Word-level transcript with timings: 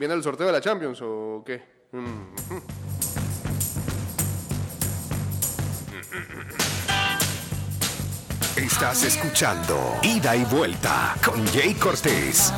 ¿Viene 0.00 0.14
el 0.14 0.22
sorteo 0.22 0.46
de 0.46 0.52
la 0.52 0.62
Champions 0.62 0.98
o 1.02 1.42
qué? 1.44 1.62
Mm. 1.92 2.32
Estás 8.56 9.02
escuchando 9.02 9.98
Ida 10.02 10.36
y 10.36 10.44
Vuelta 10.46 11.14
con 11.22 11.46
Jay 11.48 11.74
Cortés. 11.74 12.50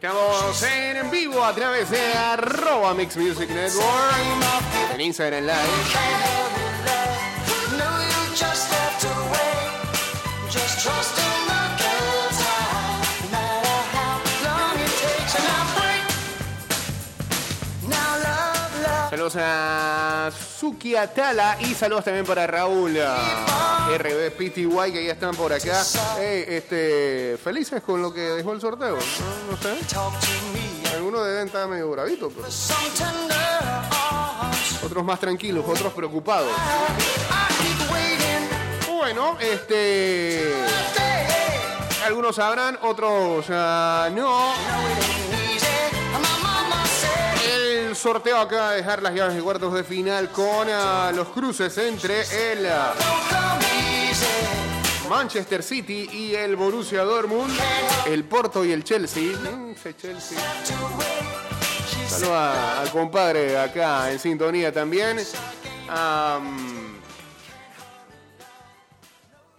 Estamos 0.00 0.62
en 0.62 1.10
vivo 1.10 1.42
a 1.42 1.52
través 1.52 1.90
de 1.90 2.12
arroba 2.12 2.94
Mix 2.94 3.16
Music 3.16 3.50
Network 3.50 4.94
en 4.94 5.00
Instagram 5.00 5.42
Live. 5.42 6.08
A 19.36 20.30
Suki 20.58 20.96
Atala 20.96 21.58
y 21.60 21.74
saludos 21.74 22.04
también 22.04 22.24
para 22.24 22.46
Raúl 22.46 22.96
ah, 23.00 23.90
RB 23.98 24.30
PTY 24.30 24.92
que 24.92 25.04
ya 25.04 25.12
están 25.12 25.34
por 25.34 25.52
acá. 25.52 25.82
Hey, 26.18 26.44
este, 26.48 27.38
felices 27.42 27.82
con 27.82 28.00
lo 28.00 28.12
que 28.12 28.20
dejó 28.20 28.52
el 28.52 28.60
sorteo. 28.60 28.96
Algunos 30.94 31.26
deben 31.26 31.46
estar 31.46 31.68
medio 31.68 31.90
bravitos, 31.90 32.32
otros 34.82 35.04
más 35.04 35.20
tranquilos, 35.20 35.64
otros 35.68 35.92
preocupados. 35.92 36.52
Bueno, 38.88 39.36
este, 39.40 40.54
algunos 42.06 42.36
sabrán, 42.36 42.78
otros 42.82 43.46
ah, 43.50 44.08
no. 44.14 45.37
Sorteo 47.98 48.38
acaba 48.38 48.70
de 48.70 48.76
dejar 48.78 49.02
las 49.02 49.12
llaves 49.12 49.34
de 49.34 49.42
cuartos 49.42 49.74
de 49.74 49.82
final 49.82 50.30
con 50.30 50.68
ah, 50.70 51.10
los 51.14 51.28
cruces 51.28 51.76
entre 51.78 52.22
el. 52.52 52.68
Manchester 55.08 55.62
City 55.62 56.08
y 56.12 56.34
el 56.34 56.54
Borussia 56.54 57.02
Dortmund, 57.02 57.50
el 58.06 58.24
Porto 58.24 58.64
y 58.64 58.72
el 58.72 58.84
Chelsea. 58.84 59.36
Mm, 59.36 59.74
Chelsea. 59.96 60.38
Al 62.80 62.90
compadre 62.90 63.58
acá 63.58 64.12
en 64.12 64.18
sintonía 64.18 64.72
también. 64.72 65.18
Am, 65.88 66.98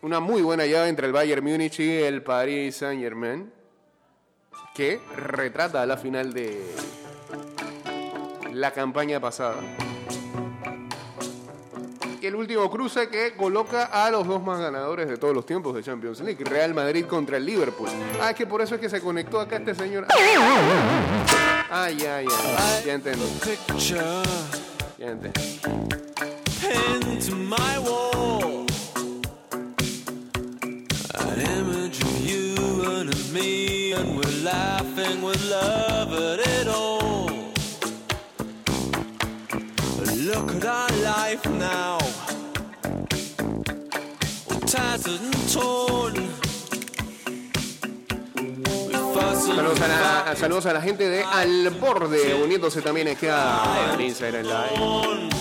una 0.02 0.20
muy 0.20 0.42
buena 0.42 0.66
llave 0.66 0.88
entre 0.88 1.08
el 1.08 1.14
Bayern 1.14 1.44
Múnich 1.44 1.80
y 1.80 2.04
el 2.04 2.22
Paris 2.22 2.78
Saint 2.78 3.02
Germain 3.02 3.52
que 4.74 5.02
retrata 5.18 5.86
la 5.86 5.98
final 5.98 6.32
de 6.32 6.64
la 8.60 8.72
campaña 8.72 9.20
pasada. 9.20 9.56
Y 12.22 12.26
el 12.26 12.36
último 12.36 12.70
cruce 12.70 13.08
que 13.08 13.34
coloca 13.36 13.86
a 13.86 14.12
los 14.12 14.28
dos 14.28 14.44
más 14.44 14.60
ganadores 14.60 15.08
de 15.08 15.18
todos 15.18 15.34
los 15.34 15.46
tiempos 15.46 15.74
de 15.74 15.82
Champions 15.82 16.20
League, 16.20 16.44
Real 16.44 16.74
Madrid 16.74 17.06
contra 17.06 17.38
el 17.38 17.46
Liverpool. 17.46 17.88
Ah, 18.22 18.32
es 18.32 18.36
que 18.36 18.46
por 18.46 18.62
eso 18.62 18.76
es 18.76 18.82
que 18.82 18.90
se 18.90 19.00
conectó 19.00 19.40
acá 19.40 19.56
este 19.56 19.74
señor. 19.74 20.06
Ah, 21.72 21.90
ya, 21.92 22.22
ya, 22.22 22.82
ya 22.86 22.94
entiendo, 22.94 23.26
ya 24.98 25.08
entiendo. 25.12 25.40
image 31.40 32.02
of 32.02 32.26
you 32.28 32.56
and 33.00 33.34
me, 33.34 33.94
and 33.94 34.18
we're 34.18 34.44
laughing 34.44 35.22
with 35.22 35.42
love 35.50 36.12
at 36.12 36.40
it 36.40 36.68
all. 36.68 37.29
Look 40.30 40.58
at 40.58 40.66
our 40.66 40.90
life 41.02 41.44
now, 41.58 41.98
tattered 44.68 45.22
and 45.22 45.50
torn. 45.52 46.30
Saludos 49.34 49.82
a, 49.82 49.88
la, 49.88 50.36
saludos 50.36 50.66
a 50.68 50.74
la 50.74 50.82
gente 50.82 51.10
de 51.10 51.24
Al 51.24 51.72
Borde, 51.72 52.36
uniéndose 52.36 52.84
también 52.84 53.08
acá 53.08 53.96
en 53.96 54.02
Instagram 54.02 54.46
Live. 54.46 55.39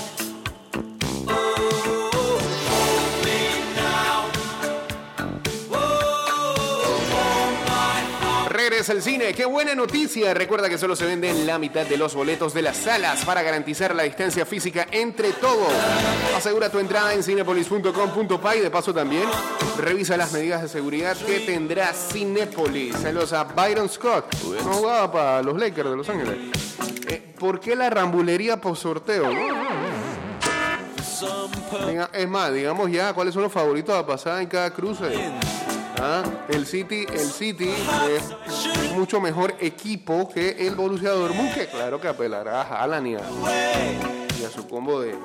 Regresa 8.88 9.10
al 9.10 9.14
cine, 9.14 9.34
qué 9.34 9.44
buena 9.44 9.74
noticia. 9.74 10.32
Recuerda 10.32 10.68
que 10.70 10.78
solo 10.78 10.96
se 10.96 11.04
venden 11.04 11.46
la 11.46 11.58
mitad 11.58 11.84
de 11.84 11.98
los 11.98 12.14
boletos 12.14 12.54
de 12.54 12.62
las 12.62 12.78
salas 12.78 13.22
para 13.22 13.42
garantizar 13.42 13.94
la 13.94 14.04
distancia 14.04 14.46
física 14.46 14.86
entre 14.90 15.32
todos. 15.32 15.70
Asegura 16.34 16.70
tu 16.70 16.78
entrada 16.78 17.12
en 17.12 17.22
cinepolis.com.pa 17.22 18.56
y 18.56 18.60
de 18.60 18.70
paso 18.70 18.94
también 18.94 19.24
revisa 19.76 20.16
las 20.16 20.32
medidas 20.32 20.62
de 20.62 20.68
seguridad 20.68 21.16
que 21.18 21.40
tendrá 21.40 21.92
Cinepolis. 21.92 22.96
Saludos 22.96 23.34
a 23.34 23.44
Byron 23.44 23.90
Scott, 23.90 24.34
no 24.64 24.72
jugaba 24.72 25.12
para 25.12 25.42
los 25.42 25.58
Lakers 25.58 25.90
de 25.90 25.96
Los 25.96 26.08
Ángeles. 26.08 26.36
Eh, 27.08 27.34
¿Por 27.38 27.60
qué 27.60 27.76
la 27.76 27.90
rambulería 27.90 28.58
por 28.58 28.74
sorteo? 28.76 29.30
Es 32.14 32.28
más, 32.28 32.54
digamos 32.54 32.90
ya 32.90 33.12
cuáles 33.12 33.34
son 33.34 33.42
los 33.42 33.52
favoritos 33.52 33.94
a 33.94 34.06
pasar 34.06 34.40
en 34.40 34.48
cada 34.48 34.72
cruce. 34.72 35.04
Ah, 36.00 36.22
el 36.48 36.64
City, 36.66 37.06
el 37.12 37.28
City 37.28 37.70
es 38.10 38.94
mucho 38.94 39.20
mejor 39.20 39.54
equipo 39.60 40.28
que 40.28 40.66
el 40.66 40.74
Borussia 40.76 41.10
Dortmund, 41.10 41.50
claro 41.70 42.00
que 42.00 42.08
apelará 42.08 42.62
a 42.62 42.82
Haaland 42.82 43.06
y 43.06 43.14
a, 43.16 43.20
y 44.40 44.44
a 44.44 44.50
su 44.50 44.68
combo 44.68 45.00
de, 45.00 45.16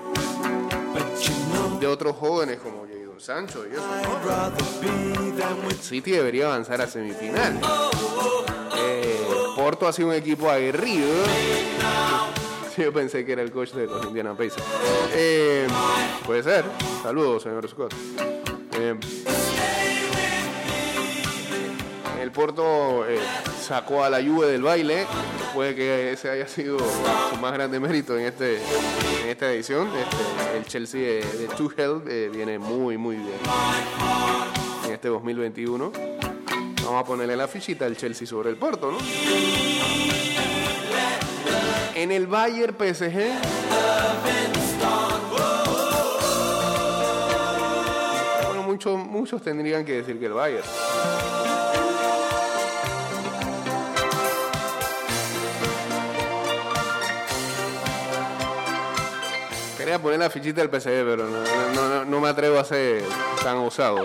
de 1.80 1.88
otros 1.88 2.16
jóvenes 2.16 2.60
como 2.60 2.88
Jadon 2.88 3.20
Sancho 3.20 3.66
y 3.68 3.74
eso. 3.74 3.84
El 5.70 5.76
City 5.76 6.12
debería 6.12 6.48
avanzar 6.48 6.82
a 6.82 6.88
semifinal. 6.88 7.60
Eh, 8.78 9.28
Porto 9.56 9.88
ha 9.88 9.94
sido 9.94 10.10
un 10.10 10.16
equipo 10.16 10.50
aguerrido. 10.50 11.08
Yo 12.78 12.92
pensé 12.92 13.24
que 13.24 13.34
era 13.34 13.44
el 13.44 13.52
coach 13.52 13.72
de 13.74 13.86
los 13.86 14.04
Indiana 14.06 14.36
Pacers. 14.36 14.64
Eh, 15.14 15.68
puede 16.26 16.42
ser. 16.42 16.66
Saludos, 17.04 17.44
señor 17.44 17.70
Scott. 17.70 17.94
Eh, 18.80 18.96
Porto 22.34 23.08
eh, 23.08 23.20
sacó 23.62 24.04
a 24.04 24.10
la 24.10 24.22
Juve 24.22 24.48
del 24.48 24.64
baile. 24.64 25.06
Puede 25.54 25.76
que 25.76 26.12
ese 26.12 26.30
haya 26.30 26.48
sido 26.48 26.80
su 26.80 27.38
más 27.40 27.54
grande 27.54 27.80
mérito 27.80 28.18
en, 28.18 28.26
este, 28.26 28.58
en 28.58 29.30
esta 29.30 29.52
edición. 29.54 29.90
Este, 29.96 30.58
el 30.58 30.66
Chelsea 30.66 31.02
de, 31.02 31.22
de 31.22 31.48
Tuchel 31.56 32.02
eh, 32.08 32.30
viene 32.34 32.58
muy, 32.58 32.98
muy 32.98 33.18
bien 33.18 33.38
en 34.86 34.92
este 34.92 35.08
2021. 35.08 35.92
Vamos 36.84 37.02
a 37.02 37.06
ponerle 37.06 37.38
la 37.38 37.48
fichita 37.48 37.86
al 37.86 37.96
Chelsea 37.96 38.28
sobre 38.28 38.50
el 38.50 38.58
Porto, 38.58 38.92
¿no? 38.92 38.98
En 41.96 42.12
el 42.12 42.28
Bayern 42.28 42.76
PSG. 42.76 43.14
Bueno, 48.48 48.64
muchos, 48.64 48.98
muchos 48.98 49.42
tendrían 49.42 49.86
que 49.86 49.94
decir 49.94 50.20
que 50.20 50.26
el 50.26 50.34
Bayern. 50.34 50.68
Quería 59.94 60.02
poner 60.02 60.20
la 60.22 60.30
fichita 60.32 60.60
del 60.60 60.72
PSG, 60.72 61.06
pero 61.06 61.28
no, 62.08 62.20
me 62.20 62.28
atrevo 62.28 62.58
a 62.58 62.64
ser 62.64 63.04
tan 63.44 63.58
osado. 63.58 64.04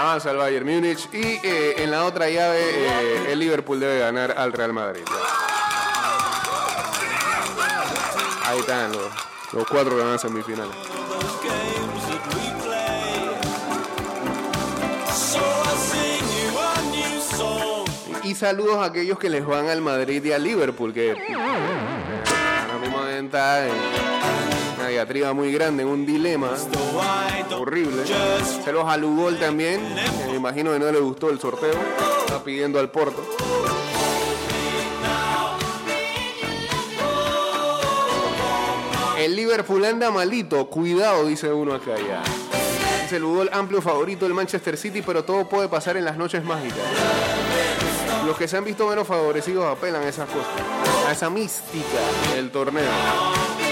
Avanza 0.00 0.32
el 0.32 0.36
Bayern 0.36 0.66
Múnich 0.66 1.08
y 1.12 1.38
eh, 1.46 1.74
en 1.78 1.92
la 1.92 2.04
otra 2.04 2.28
llave 2.28 2.58
eh, 2.60 3.26
el 3.30 3.38
Liverpool 3.38 3.78
debe 3.78 4.00
ganar 4.00 4.34
al 4.36 4.52
Real 4.52 4.72
Madrid. 4.72 5.04
Ahí 8.44 8.58
están 8.58 8.90
los, 8.90 9.12
los 9.52 9.64
cuatro 9.68 9.96
que 9.96 10.02
van 10.02 10.14
a 10.14 10.18
semifinales. 10.18 10.74
a. 18.24 18.26
Y 18.26 18.34
saludos 18.34 18.78
a 18.78 18.86
aquellos 18.86 19.20
que 19.20 19.30
les 19.30 19.46
van 19.46 19.68
al 19.68 19.80
Madrid 19.82 20.24
y 20.24 20.32
al 20.32 20.42
Liverpool, 20.42 20.92
que 20.92 21.14
eh, 23.30 23.70
una 24.78 24.88
diatriba 24.88 25.32
muy 25.32 25.52
grande, 25.52 25.84
un 25.84 26.04
dilema 26.04 26.50
horrible. 27.56 28.02
just 28.02 28.64
Saludos 28.64 28.86
a 28.88 28.96
Lugol 28.96 29.38
también, 29.38 29.80
que 30.18 30.30
me 30.30 30.36
imagino 30.36 30.72
que 30.72 30.78
no 30.78 30.90
le 30.90 30.98
gustó 30.98 31.30
el 31.30 31.38
sorteo, 31.38 31.74
está 32.20 32.42
pidiendo 32.42 32.80
al 32.80 32.90
Porto. 32.90 33.22
El 39.18 39.36
Liverpool 39.36 39.84
anda 39.84 40.10
malito, 40.10 40.66
cuidado, 40.68 41.26
dice 41.26 41.52
uno 41.52 41.74
acá 41.74 41.94
ya. 41.96 42.22
Dice 43.02 43.20
Lugol, 43.20 43.50
amplio 43.52 43.80
favorito 43.80 44.24
del 44.24 44.34
Manchester 44.34 44.76
City, 44.76 45.02
pero 45.02 45.24
todo 45.24 45.48
puede 45.48 45.68
pasar 45.68 45.96
en 45.96 46.04
las 46.04 46.16
noches 46.16 46.42
mágicas. 46.44 46.80
Los 48.26 48.36
que 48.36 48.46
se 48.46 48.56
han 48.56 48.64
visto 48.64 48.86
menos 48.86 49.06
favorecidos 49.06 49.64
apelan 49.64 50.02
a 50.02 50.08
esas 50.08 50.28
cosas, 50.28 50.52
a 51.08 51.12
esa 51.12 51.28
mística 51.28 51.98
del 52.34 52.50
torneo. 52.50 53.71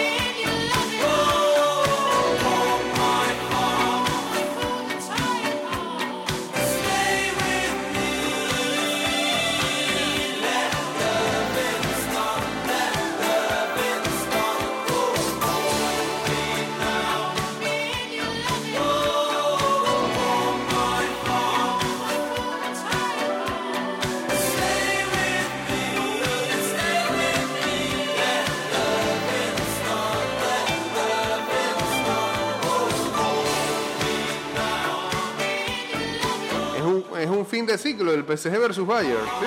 Ciclo, 37.80 38.12
el 38.12 38.24
PSG 38.24 38.58
versus 38.58 38.86
Bayern. 38.86 39.24
Sí, 39.40 39.46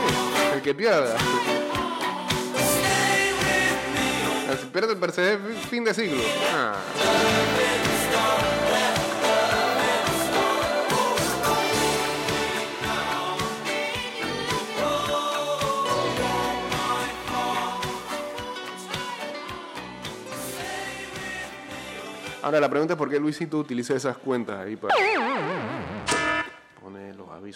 el 0.56 0.62
que 0.62 0.74
pierda. 0.74 1.18
Si 4.60 4.68
pierde 4.68 4.94
el 4.94 5.00
PSG, 5.00 5.68
fin 5.70 5.84
de 5.84 5.94
ciclo. 5.94 6.22
Ah. 6.54 6.76
Ahora 22.44 22.60
la 22.60 22.70
pregunta 22.70 22.96
es 22.96 22.98
por 22.98 23.10
qué 23.10 23.20
Luisito 23.20 23.58
utiliza 23.58 23.96
esas 23.96 24.18
cuentas 24.18 24.60
ahí 24.60 24.76
para 24.76 24.94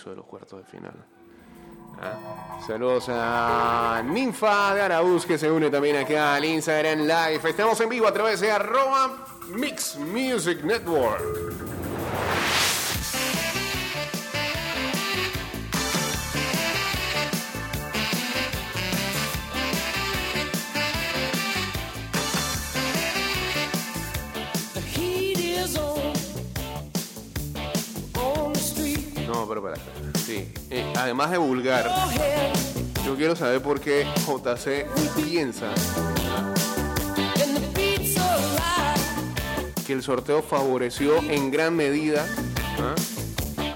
de 0.09 0.15
los 0.15 0.25
cuartos 0.25 0.59
de 0.59 0.65
final. 0.65 0.94
Ah, 2.01 2.59
Saludos 2.65 3.06
a 3.09 4.01
Ninfa 4.06 4.75
de 4.75 4.81
Araúz 4.81 5.25
que 5.25 5.38
se 5.38 5.50
une 5.50 5.69
también 5.69 5.95
acá 5.98 6.36
al 6.36 6.45
Instagram 6.45 7.00
Live. 7.01 7.50
Estamos 7.50 7.80
en 7.81 7.89
vivo 7.89 8.07
a 8.07 8.13
través 8.13 8.39
de 8.39 8.51
arroba 8.51 9.25
Mix 9.56 9.98
Music 9.98 10.63
Network. 10.63 11.76
Además 31.19 31.31
de 31.31 31.37
vulgar, 31.39 31.89
yo 33.03 33.15
quiero 33.15 33.35
saber 33.35 33.59
por 33.59 33.79
qué 33.79 34.05
JC 34.27 34.85
piensa 35.15 35.65
que 39.87 39.93
el 39.93 40.03
sorteo 40.03 40.43
favoreció 40.43 41.17
en 41.17 41.49
gran 41.49 41.75
medida 41.75 42.23
¿ah? 42.79 42.93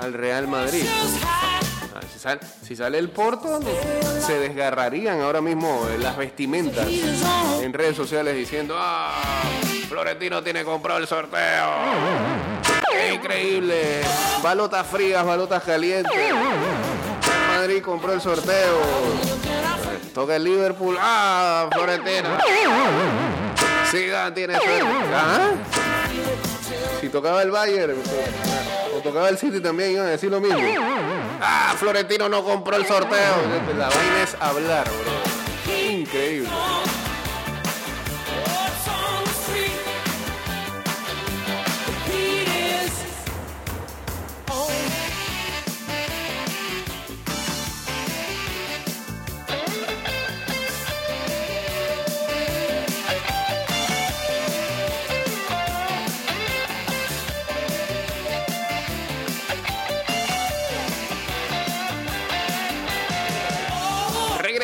al 0.04 0.14
Real 0.14 0.48
Madrid. 0.48 0.84
Ah, 1.26 2.02
Si 2.14 2.20
sale, 2.20 2.42
si 2.62 2.76
sale 2.76 3.00
el 3.00 3.10
Porto, 3.10 3.60
se 4.24 4.38
desgarrarían 4.38 5.22
ahora 5.22 5.42
mismo 5.42 5.88
las 6.00 6.18
vestimentas 6.18 6.88
en 6.88 7.74
redes 7.74 7.96
sociales 7.96 8.36
diciendo, 8.36 8.76
ah, 8.78 9.20
Florentino 9.90 10.44
tiene 10.44 10.64
comprado 10.64 11.00
el 11.00 11.08
sorteo. 11.08 11.72
¡Qué 12.92 13.16
increíble! 13.16 14.02
Balotas 14.44 14.86
frías, 14.86 15.26
balotas 15.26 15.64
calientes. 15.64 16.12
Madrid 17.62 17.84
compró 17.84 18.12
el 18.14 18.20
sorteo. 18.20 18.82
Toca 20.16 20.36
el 20.36 20.44
Liverpool. 20.44 20.98
¡Ah, 21.00 21.70
Florentino! 21.72 22.30
Sigan 23.92 24.34
tiene 24.34 24.56
suerte. 24.56 24.84
¿Ah? 25.14 25.52
Si 27.00 27.10
tocaba 27.10 27.44
el 27.44 27.52
Bayern 27.52 27.94
o 28.96 29.00
tocaba 29.02 29.30
el 29.30 29.38
City 29.38 29.60
también 29.60 29.92
iban 29.92 30.08
a 30.08 30.10
decir 30.10 30.32
lo 30.32 30.42
mismo. 30.42 30.60
Ah, 31.40 31.76
Florentino 31.78 32.28
no 32.28 32.44
compró 32.44 32.78
el 32.78 32.86
sorteo. 32.88 33.36
La 33.78 33.90
vaina 33.90 34.24
es 34.24 34.36
hablar, 34.40 34.88
bro. 34.88 35.72
Increíble. 35.88 36.50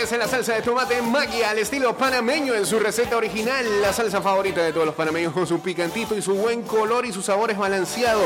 Regresa 0.10 0.26
la 0.26 0.32
salsa 0.32 0.54
de 0.56 0.62
tomate 0.62 1.02
magia 1.02 1.50
al 1.50 1.60
estilo 1.60 1.94
panameño 1.98 2.54
en 2.54 2.66
su 2.66 2.80
receta 2.80 3.18
original. 3.18 3.66
La 3.82 3.92
salsa 3.92 4.22
favorita 4.22 4.62
de 4.64 4.72
todos 4.72 4.86
los 4.86 4.96
panameños 4.96 5.34
con 5.34 5.46
su 5.46 5.62
picantito 5.62 6.16
y 6.16 6.22
su 6.22 6.34
buen 6.34 6.62
color 6.62 7.06
y 7.06 7.12
sus 7.12 7.26
sabores 7.26 7.58
balanceados. 7.58 8.24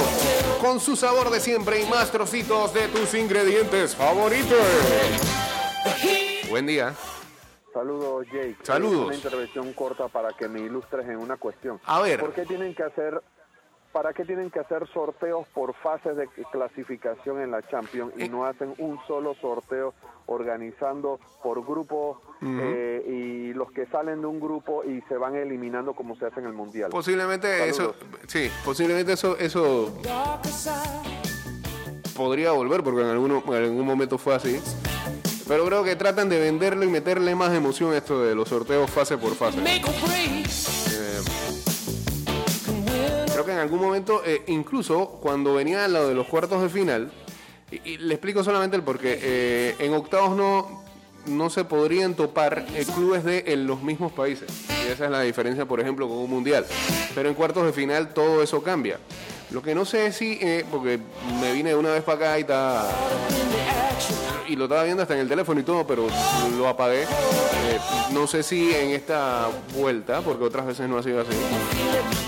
Con 0.61 0.79
su 0.79 0.95
sabor 0.95 1.31
de 1.31 1.39
siempre 1.39 1.81
y 1.81 1.87
más 1.89 2.11
trocitos 2.11 2.71
de 2.75 2.87
tus 2.89 3.15
ingredientes 3.15 3.95
favoritos. 3.95 4.59
Buen 6.51 6.67
día. 6.67 6.93
Saludos, 7.73 8.27
Jake. 8.27 8.57
Saludos. 8.61 9.07
Una 9.07 9.15
intervención 9.15 9.73
corta 9.73 10.07
para 10.07 10.33
que 10.33 10.47
me 10.47 10.59
ilustres 10.59 11.07
en 11.09 11.17
una 11.17 11.37
cuestión. 11.37 11.79
A 11.85 11.99
ver. 11.99 12.19
¿Por 12.19 12.33
qué 12.33 12.45
tienen 12.45 12.75
que 12.75 12.83
hacer 12.83 13.23
¿para 13.91 14.13
qué 14.13 14.23
tienen 14.23 14.49
que 14.49 14.57
hacer 14.59 14.87
sorteos 14.93 15.45
por 15.53 15.73
fases 15.75 16.15
de 16.15 16.25
clasificación 16.49 17.41
en 17.41 17.51
la 17.51 17.61
Champions 17.63 18.13
y 18.15 18.23
Eh. 18.23 18.29
no 18.29 18.45
hacen 18.45 18.73
un 18.77 18.97
solo 19.05 19.35
sorteo 19.41 19.93
organizando 20.31 21.19
por 21.43 21.65
grupo 21.65 22.21
eh, 22.41 23.03
y 23.07 23.53
los 23.53 23.71
que 23.71 23.85
salen 23.87 24.21
de 24.21 24.27
un 24.27 24.39
grupo 24.39 24.83
y 24.83 25.01
se 25.07 25.17
van 25.17 25.35
eliminando 25.35 25.93
como 25.93 26.15
se 26.15 26.25
hace 26.25 26.39
en 26.39 26.47
el 26.47 26.53
Mundial? 26.53 26.89
Posiblemente 26.89 27.67
eso, 27.67 27.95
sí, 28.27 28.49
posiblemente 28.63 29.13
eso, 29.13 29.37
eso 29.37 29.93
podría 32.15 32.51
volver 32.51 32.83
porque 32.83 33.01
en, 33.01 33.07
alguno, 33.07 33.43
en 33.47 33.63
algún 33.63 33.85
momento 33.85 34.17
fue 34.17 34.35
así. 34.35 34.59
Pero 35.47 35.65
creo 35.65 35.83
que 35.83 35.95
tratan 35.95 36.29
de 36.29 36.39
venderlo 36.39 36.85
y 36.85 36.87
meterle 36.87 37.35
más 37.35 37.53
emoción 37.53 37.93
a 37.93 37.97
esto 37.97 38.23
de 38.23 38.35
los 38.35 38.47
sorteos 38.47 38.89
fase 38.89 39.17
por 39.17 39.35
fase. 39.35 39.59
Eh, 39.59 39.81
creo 43.33 43.45
que 43.45 43.51
en 43.51 43.57
algún 43.57 43.81
momento, 43.81 44.21
eh, 44.25 44.43
incluso 44.47 45.19
cuando 45.21 45.53
venía 45.55 45.87
lo 45.87 46.07
de 46.07 46.15
los 46.15 46.27
cuartos 46.27 46.61
de 46.61 46.69
final, 46.69 47.11
y, 47.71 47.97
le 47.97 48.13
explico 48.13 48.43
solamente 48.43 48.75
el 48.75 48.83
porqué, 48.83 49.19
eh, 49.21 49.75
en 49.79 49.93
octavos 49.93 50.35
no, 50.35 50.83
no 51.25 51.49
se 51.49 51.63
podrían 51.63 52.15
topar 52.15 52.65
eh, 52.75 52.85
clubes 52.95 53.23
de 53.23 53.45
en 53.47 53.67
los 53.67 53.81
mismos 53.81 54.11
países. 54.11 54.49
Y 54.85 54.91
esa 54.91 55.05
es 55.05 55.11
la 55.11 55.21
diferencia, 55.21 55.65
por 55.65 55.79
ejemplo, 55.79 56.07
con 56.07 56.17
un 56.17 56.29
mundial. 56.29 56.65
Pero 57.15 57.29
en 57.29 57.35
cuartos 57.35 57.65
de 57.65 57.73
final 57.73 58.13
todo 58.13 58.43
eso 58.43 58.61
cambia. 58.61 58.99
Lo 59.51 59.61
que 59.61 59.75
no 59.75 59.85
sé 59.85 60.11
si, 60.11 60.39
eh, 60.41 60.65
porque 60.71 60.99
me 61.41 61.51
vine 61.51 61.75
una 61.75 61.91
vez 61.91 62.03
para 62.03 62.17
acá 62.17 62.37
y 62.37 62.41
está 62.41 62.89
y 64.47 64.55
lo 64.57 64.65
estaba 64.65 64.83
viendo 64.83 65.01
hasta 65.01 65.13
en 65.13 65.21
el 65.21 65.29
teléfono 65.29 65.61
y 65.61 65.63
todo, 65.63 65.87
pero 65.87 66.07
lo 66.57 66.67
apagué. 66.67 67.03
Eh, 67.03 67.79
no 68.11 68.27
sé 68.27 68.43
si 68.43 68.73
en 68.73 68.89
esta 68.89 69.47
vuelta, 69.73 70.21
porque 70.21 70.43
otras 70.43 70.65
veces 70.65 70.89
no 70.89 70.97
ha 70.97 71.03
sido 71.03 71.21
así, 71.21 71.31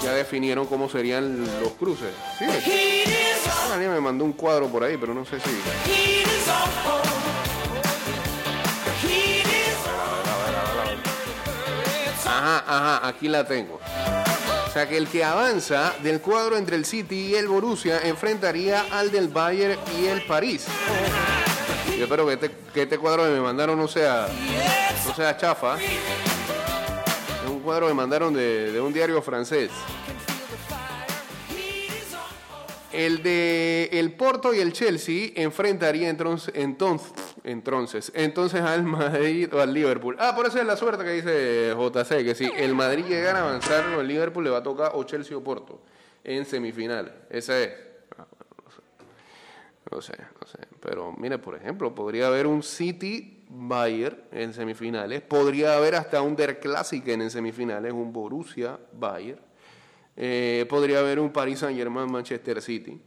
ya 0.02 0.14
definieron 0.14 0.66
cómo 0.66 0.90
serían 0.90 1.44
los 1.62 1.74
cruces. 1.74 2.14
Sí. 2.40 3.23
Alguien 3.74 3.92
me 3.92 4.00
mandó 4.00 4.24
un 4.24 4.34
cuadro 4.34 4.68
por 4.68 4.84
ahí, 4.84 4.98
pero 4.98 5.14
no 5.14 5.26
sé 5.26 5.40
si. 5.40 5.50
Ajá, 12.26 12.64
ajá, 12.68 13.08
aquí 13.08 13.28
la 13.28 13.46
tengo. 13.46 13.80
O 14.68 14.72
sea 14.72 14.88
que 14.88 14.98
el 14.98 15.08
que 15.08 15.24
avanza 15.24 15.94
del 16.02 16.20
cuadro 16.22 16.58
entre 16.58 16.76
el 16.76 16.86
City 16.86 17.28
y 17.32 17.36
el 17.36 17.48
Borussia 17.48 18.00
enfrentaría 18.04 18.86
al 18.92 19.12
del 19.12 19.28
Bayern 19.28 19.80
y 20.00 20.08
el 20.08 20.24
París. 20.24 20.66
Yo 21.98 22.06
espero 22.06 22.26
que 22.26 22.34
este, 22.34 22.52
que 22.74 22.82
este 22.84 22.98
cuadro 22.98 23.24
que 23.24 23.30
me 23.30 23.42
mandaron 23.42 23.78
no 23.78 23.88
sea, 23.88 24.28
no 25.06 25.14
sea 25.14 25.38
chafa. 25.38 25.78
Es 25.80 27.50
un 27.50 27.60
cuadro 27.60 27.88
que 27.88 27.94
me 27.94 28.02
mandaron 28.02 28.34
de 28.34 28.82
un 28.82 28.92
diario 28.94 29.22
francés. 29.22 29.70
El 32.94 33.24
de 33.24 33.90
el 33.92 34.14
Porto 34.14 34.54
y 34.54 34.60
el 34.60 34.72
Chelsea 34.72 35.32
enfrentaría 35.36 36.10
entonces, 36.10 36.54
entonces, 37.44 38.12
entonces, 38.14 38.62
al 38.62 38.84
Madrid 38.84 39.54
o 39.54 39.60
al 39.60 39.74
Liverpool. 39.74 40.16
Ah, 40.20 40.34
por 40.36 40.46
eso 40.46 40.60
es 40.60 40.66
la 40.66 40.78
suerte 40.78 41.04
que 41.04 41.12
dice 41.12 41.74
JC, 41.76 42.24
que 42.24 42.36
si 42.36 42.46
el 42.46 42.76
Madrid 42.76 43.06
llegara 43.06 43.40
a 43.40 43.50
avanzar 43.50 44.00
el 44.00 44.08
Liverpool 44.08 44.44
le 44.44 44.52
va 44.52 44.60
a 44.60 44.64
tocar 44.64 44.92
o 44.94 45.04
Chelsea 45.04 45.36
o 45.36 45.44
Porto 45.44 45.82
en 46.24 46.46
semifinales. 46.46 47.14
Esa 47.30 47.60
es. 47.60 47.74
Ah, 48.18 48.28
no 48.64 48.72
sé. 48.72 48.82
No 49.92 50.02
sé, 50.02 50.14
no 50.40 50.48
sé. 50.48 50.60
Pero 50.80 51.14
mire, 51.18 51.40
por 51.40 51.56
ejemplo, 51.56 51.94
podría 51.96 52.28
haber 52.28 52.48
un 52.48 52.62
City 52.62 53.44
Bayern 53.50 54.18
en 54.32 54.54
semifinales. 54.54 55.22
Podría 55.22 55.76
haber 55.76 55.96
hasta 55.96 56.22
un 56.22 56.36
Der 56.36 56.60
Klassiken 56.60 57.22
en 57.22 57.30
semifinales, 57.30 57.92
un 57.92 58.14
Borussia 58.14 58.80
Bayern. 58.94 59.40
Eh, 60.16 60.66
podría 60.70 61.00
haber 61.00 61.20
un 61.20 61.32
Paris 61.32 61.60
Saint 61.60 61.78
Germain 61.78 62.12
Manchester 62.12 62.62
City. 62.62 63.00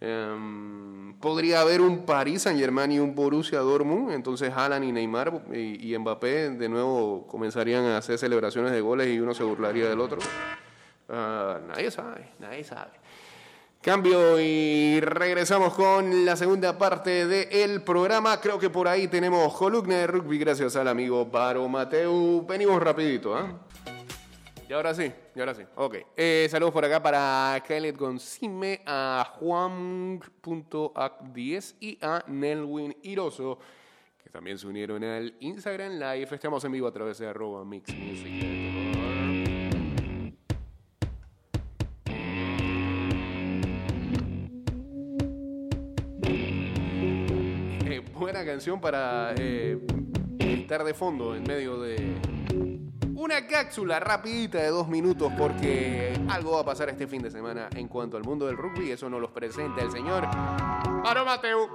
Em, 0.00 1.14
podría 1.20 1.60
haber 1.60 1.80
un 1.80 2.04
Paris 2.04 2.42
Saint 2.42 2.58
Germain 2.58 2.90
y 2.90 2.98
un 2.98 3.14
Borussia 3.14 3.60
Dortmund. 3.60 4.12
Entonces 4.12 4.52
Haaland 4.52 4.84
y 4.84 4.92
Neymar 4.92 5.44
y, 5.52 5.94
y 5.94 5.98
Mbappé 5.98 6.50
de 6.50 6.68
nuevo 6.68 7.26
comenzarían 7.28 7.84
a 7.84 7.98
hacer 7.98 8.18
celebraciones 8.18 8.72
de 8.72 8.80
goles 8.80 9.08
y 9.08 9.20
uno 9.20 9.32
se 9.32 9.44
burlaría 9.44 9.88
del 9.88 10.00
otro. 10.00 10.18
Ah, 11.08 11.60
nadie 11.68 11.90
sabe, 11.90 12.30
nadie 12.38 12.64
sabe. 12.64 12.90
Cambio 13.82 14.40
y 14.40 15.00
regresamos 15.00 15.74
con 15.74 16.24
la 16.24 16.36
segunda 16.36 16.78
parte 16.78 17.26
del 17.26 17.82
programa. 17.82 18.40
Creo 18.40 18.58
que 18.58 18.70
por 18.70 18.86
ahí 18.86 19.08
tenemos 19.08 19.52
columna 19.54 19.96
de 19.96 20.06
rugby 20.06 20.38
gracias 20.38 20.76
al 20.76 20.86
amigo 20.86 21.26
Baro 21.26 21.68
Mateu. 21.68 22.46
Venimos 22.48 22.80
rapidito, 22.80 23.36
¿ah? 23.36 23.52
Y 24.72 24.74
ahora 24.74 24.94
sí, 24.94 25.12
y 25.34 25.38
ahora 25.38 25.54
sí. 25.54 25.64
Ok. 25.74 25.96
Eh, 26.16 26.48
saludos 26.50 26.72
por 26.72 26.82
acá 26.82 27.02
para 27.02 27.62
Khaled 27.68 27.94
Gonzime, 27.94 28.80
a 28.86 29.34
Juan.ac10 29.38 31.74
y 31.78 31.98
a 32.00 32.24
Nelwin 32.26 32.96
Iroso, 33.02 33.58
que 34.24 34.30
también 34.30 34.56
se 34.56 34.66
unieron 34.66 35.04
al 35.04 35.34
Instagram 35.40 35.98
Live. 35.98 36.28
Estamos 36.32 36.64
en 36.64 36.72
vivo 36.72 36.86
a 36.86 36.90
través 36.90 37.18
de 37.18 37.28
arroba 37.28 37.66
Mix 37.66 37.94
Music. 37.94 38.32
Eh, 47.84 48.02
buena 48.14 48.42
canción 48.46 48.80
para 48.80 49.34
eh, 49.36 49.78
estar 50.38 50.82
de 50.82 50.94
fondo 50.94 51.36
en 51.36 51.42
medio 51.42 51.78
de 51.78 52.41
una 53.22 53.46
cápsula 53.46 54.00
rapidita 54.00 54.58
de 54.58 54.66
dos 54.70 54.88
minutos 54.88 55.32
porque 55.38 56.12
algo 56.28 56.54
va 56.54 56.62
a 56.62 56.64
pasar 56.64 56.88
este 56.88 57.06
fin 57.06 57.22
de 57.22 57.30
semana 57.30 57.68
en 57.76 57.86
cuanto 57.86 58.16
al 58.16 58.24
mundo 58.24 58.46
del 58.46 58.56
rugby. 58.56 58.90
Eso 58.90 59.08
nos 59.08 59.20
los 59.20 59.30
presenta 59.30 59.80
el 59.80 59.92
señor 59.92 60.26
Maro 61.04 61.24
Mateu. 61.24 61.68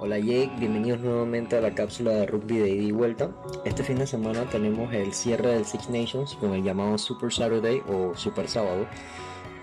Hola 0.00 0.18
Jake, 0.18 0.50
bienvenidos 0.58 1.00
nuevamente 1.02 1.56
a 1.56 1.60
la 1.60 1.72
cápsula 1.72 2.10
de 2.10 2.26
rugby 2.26 2.58
de 2.58 2.68
ida 2.68 2.82
y 2.82 2.90
vuelta. 2.90 3.30
Este 3.64 3.84
fin 3.84 3.96
de 3.96 4.08
semana 4.08 4.44
tenemos 4.50 4.92
el 4.92 5.14
cierre 5.14 5.52
del 5.52 5.64
Six 5.64 5.88
Nations 5.88 6.34
con 6.34 6.52
el 6.52 6.64
llamado 6.64 6.98
Super 6.98 7.32
Saturday 7.32 7.80
o 7.86 8.16
Super 8.16 8.48
Sábado. 8.48 8.88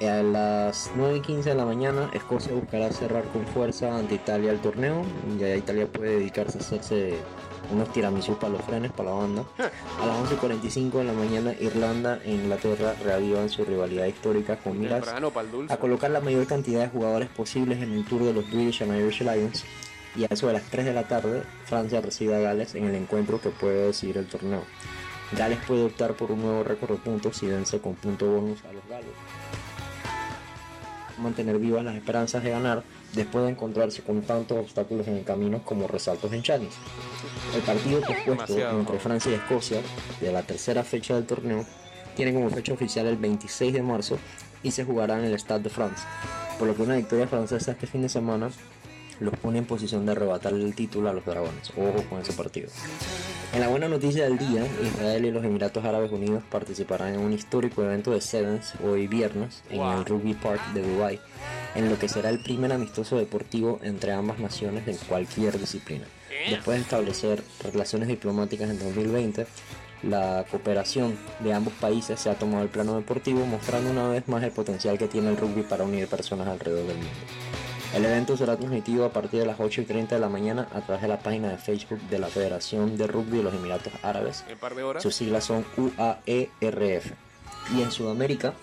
A 0.02 0.24
las 0.24 0.90
9 0.96 1.18
y 1.18 1.22
15 1.22 1.50
de 1.50 1.56
la 1.56 1.66
mañana, 1.66 2.10
Escocia 2.14 2.54
buscará 2.54 2.92
cerrar 2.92 3.24
con 3.26 3.46
fuerza 3.46 3.96
ante 3.96 4.16
Italia 4.16 4.52
el 4.52 4.60
torneo. 4.60 5.04
Ya 5.40 5.56
Italia 5.56 5.86
puede 5.86 6.18
dedicarse 6.18 6.58
a 6.58 6.62
hacerse 6.62 7.14
unos 7.72 7.94
tiramisús 7.94 8.36
para 8.38 8.54
los 8.54 8.64
frenes, 8.64 8.92
para 8.92 9.12
la 9.12 9.16
banda. 9.16 9.44
A 10.02 10.06
las 10.08 10.32
11.45 10.32 10.92
de 10.92 11.04
la 11.04 11.14
mañana, 11.14 11.54
Irlanda 11.60 12.20
e 12.26 12.32
Inglaterra 12.32 12.96
reavivan 13.04 13.50
su 13.50 13.64
rivalidad 13.64 14.08
histórica 14.08 14.58
con 14.58 14.80
miras 14.80 15.08
a 15.70 15.78
colocar 15.78 16.10
la 16.10 16.20
mayor 16.20 16.48
cantidad 16.48 16.82
de 16.82 16.90
jugadores 16.90 17.30
posibles 17.30 17.80
en 17.80 17.94
el 17.94 18.04
tour 18.06 18.24
de 18.24 18.34
los 18.34 18.50
British 18.50 18.82
and 18.82 18.96
Irish 18.96 19.22
Lions. 19.22 19.66
Y 20.16 20.24
a 20.24 20.28
eso 20.32 20.48
de 20.48 20.54
las 20.54 20.64
3 20.64 20.86
de 20.86 20.94
la 20.94 21.08
tarde, 21.08 21.44
Francia 21.66 22.02
recibe 22.02 22.36
a 22.36 22.40
Gales 22.40 22.74
en 22.74 22.86
el 22.86 22.96
encuentro 22.96 23.40
que 23.40 23.50
puede 23.50 23.88
decidir 23.88 24.18
el 24.18 24.26
torneo. 24.26 24.64
Gales 25.38 25.60
puede 25.66 25.86
optar 25.86 26.16
por 26.16 26.32
un 26.32 26.42
nuevo 26.42 26.64
récord 26.64 26.92
de 26.92 26.98
puntos 26.98 27.38
si 27.38 27.48
vence 27.48 27.80
con 27.80 27.94
punto 27.96 28.26
bonus 28.26 28.66
a 28.66 28.74
los 28.74 28.86
galos. 28.90 29.12
Mantener 31.18 31.58
vivas 31.60 31.84
las 31.84 31.96
esperanzas 31.96 32.44
de 32.44 32.50
ganar 32.50 32.84
después 33.14 33.46
de 33.46 33.52
encontrarse 33.52 34.02
con 34.02 34.22
tantos 34.22 34.58
obstáculos 34.58 35.08
en 35.08 35.18
el 35.18 35.24
camino 35.24 35.64
como 35.64 35.88
resaltos 35.88 36.32
en 36.34 36.42
Chanis. 36.42 36.74
El 37.56 37.62
partido 37.62 38.02
pospuesto 38.02 38.70
entre 38.70 39.00
Francia 39.00 39.32
y 39.32 39.36
Escocia 39.36 39.82
de 40.20 40.32
la 40.32 40.44
tercera 40.44 40.84
fecha 40.84 41.16
del 41.16 41.26
torneo 41.26 41.66
tiene 42.16 42.34
como 42.34 42.50
fecha 42.50 42.74
oficial 42.74 43.08
el 43.08 43.18
26 43.18 43.74
de 43.74 43.82
marzo 43.82 44.18
y 44.64 44.72
se 44.72 44.84
jugará 44.84 45.18
en 45.18 45.26
el 45.26 45.40
Stade 45.40 45.64
de 45.64 45.70
France, 45.70 46.04
por 46.60 46.68
lo 46.68 46.76
que 46.76 46.84
una 46.84 46.96
victoria 46.96 47.28
francesa 47.28 47.72
este 47.72 47.88
fin 47.88 48.02
de 48.02 48.10
semana 48.10 48.50
los 49.20 49.38
pone 49.38 49.60
en 49.60 49.66
posición 49.66 50.06
de 50.06 50.14
arrebatarle 50.14 50.64
el 50.64 50.76
título 50.76 51.10
a 51.10 51.14
los 51.14 51.26
dragones. 51.26 51.72
Ojo 51.78 52.04
con 52.10 52.22
ese 52.22 52.34
partido. 52.34 52.70
En 53.54 53.60
la 53.60 53.68
buena 53.68 53.90
noticia 53.90 54.24
del 54.24 54.38
día, 54.38 54.66
Israel 54.82 55.26
y 55.26 55.32
los 55.32 55.44
Emiratos 55.44 55.84
Árabes 55.84 56.10
Unidos 56.10 56.42
participarán 56.50 57.16
en 57.16 57.20
un 57.20 57.34
histórico 57.34 57.84
evento 57.84 58.12
de 58.12 58.22
Sevens 58.22 58.76
hoy 58.82 59.08
viernes 59.08 59.62
en 59.70 59.82
el 59.82 60.06
Rugby 60.06 60.34
Park 60.36 60.62
de 60.74 60.82
Dubái, 60.82 61.20
en 61.76 61.90
lo 61.90 62.00
que 62.00 62.08
será 62.08 62.30
el 62.30 62.42
primer 62.42 62.72
amistoso 62.72 63.18
deportivo 63.18 63.82
entre 63.84 64.14
ambas 64.14 64.40
naciones 64.40 64.88
en 64.88 64.96
cualquier 64.96 65.60
disciplina. 65.60 66.06
Después 66.50 66.78
de 66.78 66.84
establecer 66.84 67.44
relaciones 67.62 68.08
diplomáticas 68.08 68.70
en 68.70 68.80
2020, 68.80 69.46
la 70.04 70.46
cooperación 70.50 71.18
de 71.42 71.54
ambos 71.54 71.74
países 71.74 72.22
se 72.22 72.30
ha 72.30 72.36
tomado 72.36 72.64
el 72.64 72.70
plano 72.70 72.96
deportivo, 72.96 73.46
mostrando 73.46 73.92
una 73.92 74.08
vez 74.08 74.30
más 74.30 74.42
el 74.44 74.52
potencial 74.52 74.98
que 74.98 75.10
tiene 75.10 75.30
el 75.30 75.36
rugby 75.36 75.64
para 75.64 75.84
unir 75.84 76.08
personas 76.08 76.48
alrededor 76.48 76.88
del 76.88 76.98
mundo. 76.98 77.12
El 77.94 78.06
evento 78.06 78.38
será 78.38 78.56
transmitido 78.56 79.04
a 79.04 79.12
partir 79.12 79.42
de 79.42 79.46
las 79.46 79.60
8 79.60 79.82
y 79.82 79.86
30 79.86 80.16
de 80.16 80.22
la 80.22 80.30
mañana 80.30 80.70
a 80.74 80.80
través 80.80 81.02
de 81.02 81.10
la 81.10 81.20
página 81.20 81.50
de 81.50 81.58
Facebook 81.58 82.00
de 82.10 82.20
la 82.20 82.28
Federación 82.28 82.98
de 82.98 83.06
Rugby 83.06 83.38
de 83.38 83.44
los 83.44 83.54
Emiratos 83.54 83.92
Árabes. 84.02 84.46
En 84.48 84.54
un 84.54 84.60
par 84.60 84.76
de 84.76 84.84
horas. 84.84 85.04
Sus 85.04 85.14
siglas 85.14 85.44
son 85.44 85.66
UAERF. 85.76 87.12
Y 87.76 87.82
en 87.82 87.92
Sudamérica, 87.92 88.54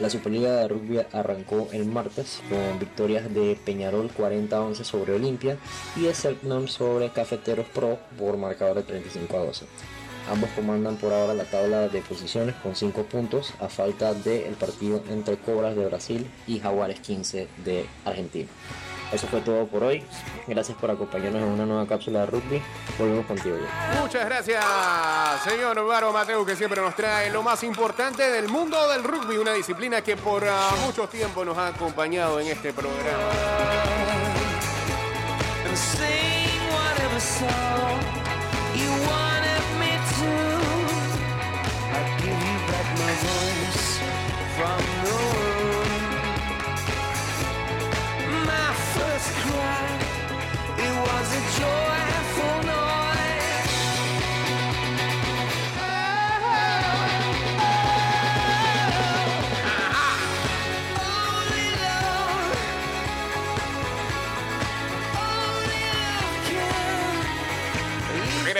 la 0.00 0.10
Superliga 0.10 0.56
de 0.56 0.66
Rugby 0.66 0.98
arrancó 1.12 1.68
el 1.72 1.84
martes 1.84 2.42
con 2.48 2.80
victorias 2.80 3.32
de 3.32 3.56
Peñarol 3.64 4.10
40-11 4.12 4.82
sobre 4.82 5.14
Olimpia 5.14 5.58
y 5.94 6.02
de 6.02 6.14
Selknam 6.14 6.66
sobre 6.66 7.10
Cafeteros 7.10 7.66
Pro 7.68 8.00
por 8.18 8.36
marcador 8.36 8.78
de 8.78 8.82
35 8.82 9.36
a 9.36 9.44
12. 9.44 9.66
Ambos 10.30 10.50
comandan 10.50 10.96
por 10.96 11.12
ahora 11.12 11.34
la 11.34 11.44
tabla 11.44 11.88
de 11.88 12.00
posiciones 12.00 12.54
con 12.56 12.74
5 12.74 13.04
puntos 13.04 13.54
a 13.60 13.68
falta 13.68 14.14
del 14.14 14.54
partido 14.54 15.02
entre 15.08 15.36
Cobras 15.36 15.76
de 15.76 15.86
Brasil 15.86 16.30
y 16.46 16.60
Jaguares 16.60 17.00
15 17.00 17.48
de 17.64 17.86
Argentina. 18.04 18.48
Eso 19.12 19.26
fue 19.26 19.42
todo 19.42 19.66
por 19.66 19.84
hoy. 19.84 20.02
Gracias 20.46 20.76
por 20.78 20.90
acompañarnos 20.90 21.42
en 21.42 21.48
una 21.48 21.66
nueva 21.66 21.86
cápsula 21.86 22.20
de 22.20 22.26
rugby. 22.26 22.62
Volvemos 22.98 23.26
contigo. 23.26 23.56
Jay. 23.56 24.00
Muchas 24.00 24.24
gracias, 24.24 24.64
señor 25.44 25.86
Varo 25.86 26.12
Mateo, 26.12 26.46
que 26.46 26.56
siempre 26.56 26.80
nos 26.80 26.96
trae 26.96 27.30
lo 27.30 27.42
más 27.42 27.62
importante 27.62 28.30
del 28.30 28.48
mundo 28.48 28.88
del 28.88 29.04
rugby, 29.04 29.36
una 29.36 29.52
disciplina 29.52 30.00
que 30.00 30.16
por 30.16 30.44
ah, 30.48 30.70
mucho 30.86 31.06
tiempo 31.08 31.44
nos 31.44 31.58
ha 31.58 31.68
acompañado 31.68 32.40
en 32.40 32.46
este 32.48 32.72
programa. 32.72 33.61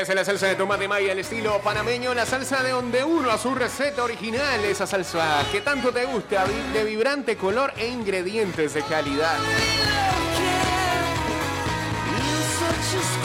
Regresa 0.03 0.19
la 0.19 0.25
salsa 0.25 0.47
de 0.49 0.57
tomate 0.57 0.89
maya, 0.89 1.13
el 1.13 1.21
estilo 1.21 1.61
panameño, 1.61 2.13
la 2.13 2.27
salsa 2.27 2.61
de 2.61 2.71
donde 2.71 3.05
uno 3.05 3.31
a 3.31 3.39
su 3.39 3.55
receta 3.55 4.03
original, 4.03 4.65
esa 4.65 4.85
salsa 4.85 5.47
que 5.53 5.61
tanto 5.61 5.93
te 5.93 6.05
gusta, 6.07 6.45
de 6.73 6.83
vibrante 6.83 7.37
color 7.37 7.73
e 7.77 7.87
ingredientes 7.87 8.75
de 8.75 8.83
calidad. 8.83 9.39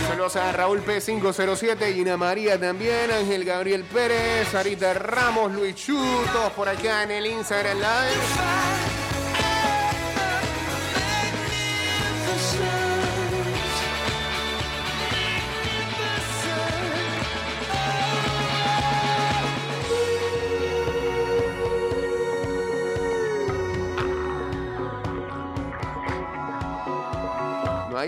Saludos 0.08 0.36
a 0.36 0.52
Raúl 0.52 0.86
P507, 0.86 1.96
Gina 1.96 2.16
María 2.16 2.60
también, 2.60 3.10
Ángel 3.10 3.44
Gabriel 3.44 3.84
Pérez, 3.84 4.50
Sarita 4.52 4.94
Ramos, 4.94 5.52
Luis 5.54 5.74
Chu, 5.74 6.00
por 6.56 6.70
acá 6.70 7.02
en 7.02 7.10
el 7.10 7.26
Instagram 7.26 7.78
Live. 7.78 8.87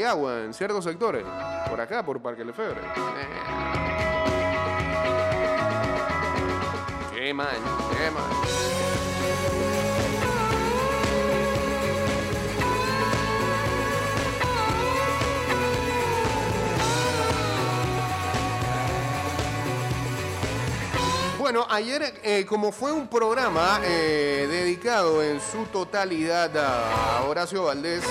Agua 0.10 0.44
en 0.44 0.54
ciertos 0.54 0.84
sectores, 0.84 1.24
por 1.70 1.80
acá, 1.80 2.04
por 2.04 2.20
Parque 2.22 2.44
Lefebvre. 2.44 2.82
Eh. 2.82 3.28
Qué 7.14 7.34
mal, 7.34 7.58
qué 7.92 8.12
mal. 8.12 8.24
Bueno, 21.38 21.66
ayer, 21.70 22.20
eh, 22.24 22.46
como 22.48 22.72
fue 22.72 22.92
un 22.92 23.08
programa 23.08 23.80
eh, 23.84 24.48
dedicado 24.50 25.24
en 25.24 25.40
su 25.42 25.66
totalidad 25.66 26.56
a 26.56 27.24
Horacio 27.28 27.64
Valdés, 27.64 28.04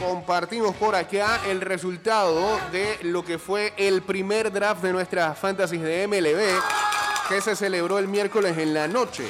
compartimos 0.00 0.74
por 0.76 0.94
acá 0.94 1.40
el 1.48 1.60
resultado 1.60 2.58
de 2.70 2.98
lo 3.02 3.24
que 3.24 3.38
fue 3.38 3.72
el 3.76 4.02
primer 4.02 4.52
draft 4.52 4.82
de 4.82 4.92
nuestras 4.92 5.38
fantasies 5.38 5.82
de 5.82 6.06
MLB 6.06 6.62
que 7.28 7.40
se 7.40 7.56
celebró 7.56 7.98
el 7.98 8.08
miércoles 8.08 8.58
en 8.58 8.74
la 8.74 8.86
noche. 8.86 9.24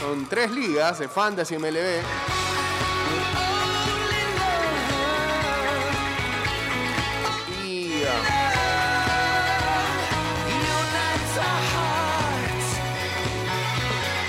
Son 0.00 0.28
tres 0.28 0.50
ligas 0.52 0.98
de 1.00 1.08
fantasy 1.08 1.58
MLB. 1.58 2.02
Y 7.64 8.02
ah, 8.04 8.48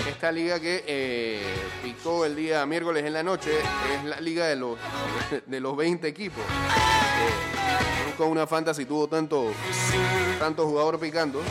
esta 0.10 0.32
liga 0.32 0.60
que 0.60 0.84
eh, 0.88 1.69
picó 2.00 2.24
el 2.24 2.34
día 2.34 2.66
miércoles 2.66 3.04
en 3.04 3.12
la 3.12 3.24
noche 3.24 3.52
es 3.94 4.04
la 4.06 4.22
liga 4.22 4.48
de 4.48 4.56
los, 4.56 4.78
de 5.46 5.60
los 5.60 5.76
20 5.76 6.08
equipos. 6.08 6.42
Eh, 6.42 8.06
nunca 8.08 8.24
una 8.24 8.48
fantasy 8.48 8.86
tuvo 8.86 9.08
tanto, 9.08 9.52
tanto 10.40 10.66
jugador 10.66 10.98
picando. 10.98 11.42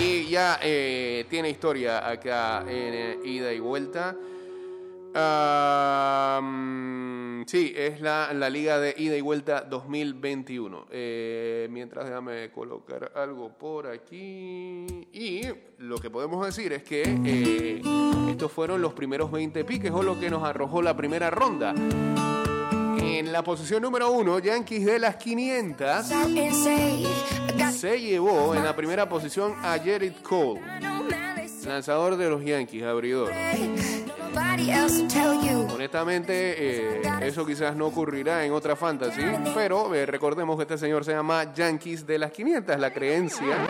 Y 0.00 0.30
ya 0.30 0.58
eh, 0.62 1.26
tiene 1.28 1.50
historia 1.50 2.08
acá 2.08 2.60
en 2.62 2.94
eh, 2.94 3.18
ida 3.24 3.52
y 3.52 3.60
vuelta. 3.60 4.16
Mm, 6.40 7.17
sí, 7.46 7.72
es 7.76 8.00
la, 8.00 8.32
la 8.32 8.50
liga 8.50 8.78
de 8.78 8.94
ida 8.96 9.16
y 9.16 9.20
vuelta 9.20 9.62
2021. 9.62 10.86
Eh, 10.90 11.68
mientras 11.70 12.06
déjame 12.06 12.50
colocar 12.50 13.12
algo 13.14 13.56
por 13.56 13.86
aquí. 13.86 14.86
Y 15.12 15.42
lo 15.78 15.98
que 15.98 16.10
podemos 16.10 16.44
decir 16.44 16.72
es 16.72 16.82
que 16.82 17.02
eh, 17.24 17.82
estos 18.30 18.50
fueron 18.52 18.80
los 18.80 18.92
primeros 18.92 19.30
20 19.30 19.64
piques 19.64 19.90
o 19.90 20.02
lo 20.02 20.18
que 20.18 20.30
nos 20.30 20.42
arrojó 20.42 20.82
la 20.82 20.96
primera 20.96 21.30
ronda. 21.30 21.74
En 23.00 23.32
la 23.32 23.42
posición 23.42 23.82
número 23.82 24.10
uno, 24.10 24.38
Yankees 24.38 24.84
de 24.84 24.98
las 24.98 25.16
500 25.16 26.06
se 27.72 28.00
llevó 28.00 28.54
en 28.54 28.64
la 28.64 28.74
primera 28.74 29.08
posición 29.08 29.54
a 29.62 29.78
Jared 29.78 30.14
Cole, 30.22 30.60
lanzador 31.64 32.16
de 32.16 32.28
los 32.28 32.44
Yankees, 32.44 32.84
abridor. 32.84 33.32
Honestamente, 35.72 36.54
eh, 36.58 37.02
eso 37.22 37.44
quizás 37.46 37.74
no 37.76 37.86
ocurrirá 37.86 38.44
en 38.44 38.52
otra 38.52 38.76
fantasy, 38.76 39.22
pero 39.54 39.94
eh, 39.94 40.06
recordemos 40.06 40.56
que 40.56 40.62
este 40.62 40.78
señor 40.78 41.04
se 41.04 41.12
llama 41.12 41.52
Yankees 41.54 42.06
de 42.06 42.18
las 42.18 42.30
500, 42.32 42.78
la 42.78 42.92
creencia. 42.92 43.68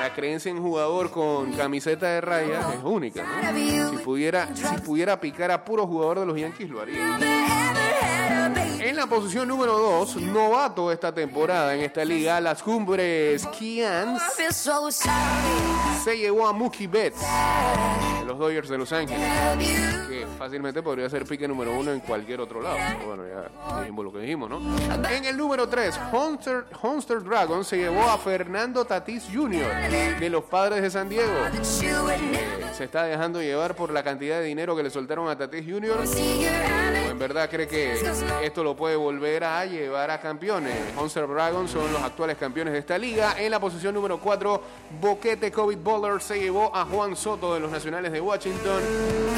La 0.00 0.12
creencia 0.14 0.50
en 0.50 0.60
jugador 0.60 1.10
con 1.10 1.52
camiseta 1.52 2.06
de 2.06 2.20
rayas 2.20 2.74
es 2.74 2.84
única. 2.84 3.22
¿no? 3.22 3.90
Si 3.90 3.96
pudiera, 3.98 4.54
si 4.54 4.80
pudiera 4.82 5.18
picar 5.20 5.50
a 5.50 5.64
puro 5.64 5.86
jugador 5.86 6.20
de 6.20 6.26
los 6.26 6.38
Yankees, 6.38 6.70
lo 6.70 6.80
haría. 6.82 7.18
En 8.84 8.96
la 8.96 9.06
posición 9.06 9.48
número 9.48 9.78
2, 9.78 10.16
novato 10.16 10.92
esta 10.92 11.10
temporada 11.10 11.74
en 11.74 11.80
esta 11.80 12.04
liga, 12.04 12.38
las 12.38 12.62
Cumbres 12.62 13.46
Kians 13.58 14.22
se 16.04 16.18
llevó 16.18 16.46
a 16.46 16.52
Mookie 16.52 16.86
Betts 16.86 17.18
de 18.20 18.26
los 18.26 18.38
Dodgers 18.38 18.68
de 18.68 18.76
Los 18.76 18.92
Ángeles, 18.92 19.26
que 20.06 20.26
fácilmente 20.36 20.82
podría 20.82 21.08
ser 21.08 21.24
pique 21.24 21.48
número 21.48 21.74
uno 21.74 21.92
en 21.92 22.00
cualquier 22.00 22.42
otro 22.42 22.60
lado. 22.60 22.76
Bueno, 23.06 23.22
ya 23.26 23.80
dijimos 23.80 24.04
lo 24.04 24.12
que 24.12 24.18
dijimos, 24.18 24.50
¿no? 24.50 24.60
En 25.08 25.24
el 25.24 25.34
número 25.34 25.66
3, 25.66 25.98
Hunter, 26.12 26.66
Hunter 26.82 27.24
Dragon 27.24 27.64
se 27.64 27.78
llevó 27.78 28.02
a 28.02 28.18
Fernando 28.18 28.84
Tatis 28.84 29.24
Jr. 29.32 30.20
de 30.20 30.28
los 30.28 30.44
Padres 30.44 30.82
de 30.82 30.90
San 30.90 31.08
Diego. 31.08 31.32
Se 32.76 32.82
está 32.82 33.04
dejando 33.04 33.40
llevar 33.40 33.76
por 33.76 33.92
la 33.92 34.02
cantidad 34.02 34.40
de 34.40 34.46
dinero 34.46 34.74
que 34.74 34.82
le 34.82 34.90
soltaron 34.90 35.28
a 35.28 35.38
Tatis 35.38 35.64
Jr. 35.64 35.96
¿O 35.96 37.10
en 37.10 37.18
verdad 37.20 37.48
cree 37.48 37.68
que 37.68 37.94
esto 38.42 38.64
lo 38.64 38.74
puede 38.74 38.96
volver 38.96 39.44
a 39.44 39.64
llevar 39.64 40.10
a 40.10 40.20
campeones? 40.20 40.74
Hunter 41.00 41.28
Dragon 41.28 41.68
son 41.68 41.92
los 41.92 42.02
actuales 42.02 42.36
campeones 42.36 42.72
de 42.72 42.80
esta 42.80 42.98
liga. 42.98 43.36
En 43.38 43.52
la 43.52 43.60
posición 43.60 43.94
número 43.94 44.18
4, 44.18 44.62
Boquete 45.00 45.52
COVID 45.52 45.78
Bowler 45.78 46.20
se 46.20 46.40
llevó 46.40 46.74
a 46.74 46.84
Juan 46.84 47.14
Soto 47.14 47.54
de 47.54 47.60
los 47.60 47.70
Nacionales 47.70 48.10
de 48.10 48.20
Washington. 48.20 48.82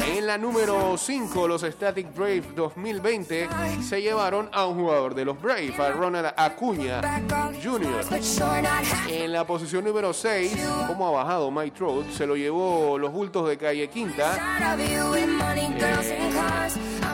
En 0.07 0.25
la 0.25 0.39
número 0.39 0.97
5, 0.97 1.47
los 1.47 1.61
Static 1.61 2.15
Brave 2.15 2.43
2020 2.55 3.49
se 3.87 4.01
llevaron 4.01 4.49
a 4.51 4.65
un 4.65 4.79
jugador 4.79 5.13
de 5.13 5.25
los 5.25 5.39
Brave, 5.39 5.75
a 5.77 5.91
Ronald 5.91 6.33
Acuña 6.35 7.01
Jr. 7.63 8.03
En 9.09 9.31
la 9.31 9.45
posición 9.45 9.85
número 9.85 10.11
6, 10.11 10.57
como 10.87 11.07
ha 11.07 11.11
bajado 11.11 11.51
Mike 11.51 11.77
Trout, 11.77 12.09
se 12.09 12.25
lo 12.25 12.35
llevó 12.35 12.97
los 12.97 13.13
de 13.27 13.57
calle 13.57 13.89
Quinta 13.89 14.77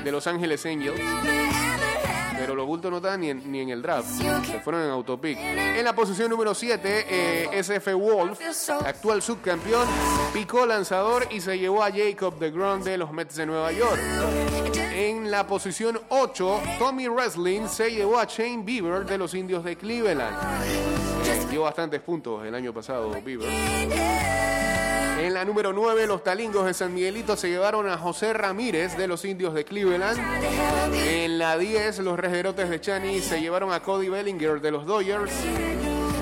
de 0.04 0.12
Los 0.12 0.28
Ángeles 0.28 0.64
Angels. 0.66 1.02
pero 2.38 2.56
los 2.56 2.68
bultos 2.68 2.92
no 2.92 2.98
estaban 2.98 3.22
ni 3.22 3.30
en, 3.30 3.52
ni 3.52 3.62
en 3.62 3.70
el 3.70 3.82
draft. 3.82 4.08
Se 4.46 4.60
fueron 4.60 4.84
en 4.84 4.90
autopic. 4.92 5.38
En 5.40 5.84
la 5.84 5.96
posición 5.96 6.30
número 6.30 6.54
7, 6.54 7.50
SF 7.60 7.94
Wolf, 7.94 8.40
actual 8.86 9.22
subcampeón, 9.24 9.88
picó 10.34 10.66
lanzador 10.68 11.28
y 11.32 11.42
se 11.42 11.58
llevó 11.58 11.84
a 11.84 11.92
Jacob 11.92 12.38
de 12.38 12.52
Grom 12.52 12.84
de 12.84 12.98
los 12.98 13.12
Mets 13.12 13.36
de 13.36 13.46
Nueva 13.48 13.72
York. 13.72 14.00
En 14.94 15.32
la 15.32 15.48
posición 15.48 16.00
8, 16.10 16.62
Tommy 16.78 17.08
Wrestling 17.08 17.68
se 17.68 17.92
llevó 17.92 18.20
a 18.20 18.26
Shane 18.26 18.62
Bieber 18.64 19.04
de 19.06 19.18
los 19.18 19.34
Indios 19.34 19.64
de 19.64 19.76
Cleveland. 19.76 20.38
Eh, 21.26 21.48
dio 21.50 21.64
bastantes 21.64 22.00
puntos 22.02 22.46
el 22.46 22.54
año 22.54 22.72
pasado, 22.72 23.10
Bieber. 23.26 23.50
En 25.20 25.34
la 25.34 25.46
número 25.46 25.72
9, 25.72 26.08
los 26.08 26.24
Talingos 26.24 26.66
de 26.66 26.74
San 26.74 26.94
Miguelito 26.94 27.36
se 27.36 27.50
llevaron 27.50 27.88
a 27.88 27.98
José 27.98 28.34
Ramírez 28.34 28.98
de 28.98 29.08
los 29.08 29.24
Indios 29.24 29.54
de 29.54 29.64
Cleveland. 29.64 30.20
En 30.94 31.38
la 31.40 31.58
10, 31.58 32.00
los 32.00 32.20
Rejerotes 32.20 32.70
de 32.70 32.82
Chani 32.82 33.22
se 33.22 33.40
llevaron 33.40 33.72
a 33.72 33.82
Cody 33.82 34.10
Bellinger 34.10 34.60
de 34.60 34.72
los 34.72 34.86
Dodgers. 34.86 35.32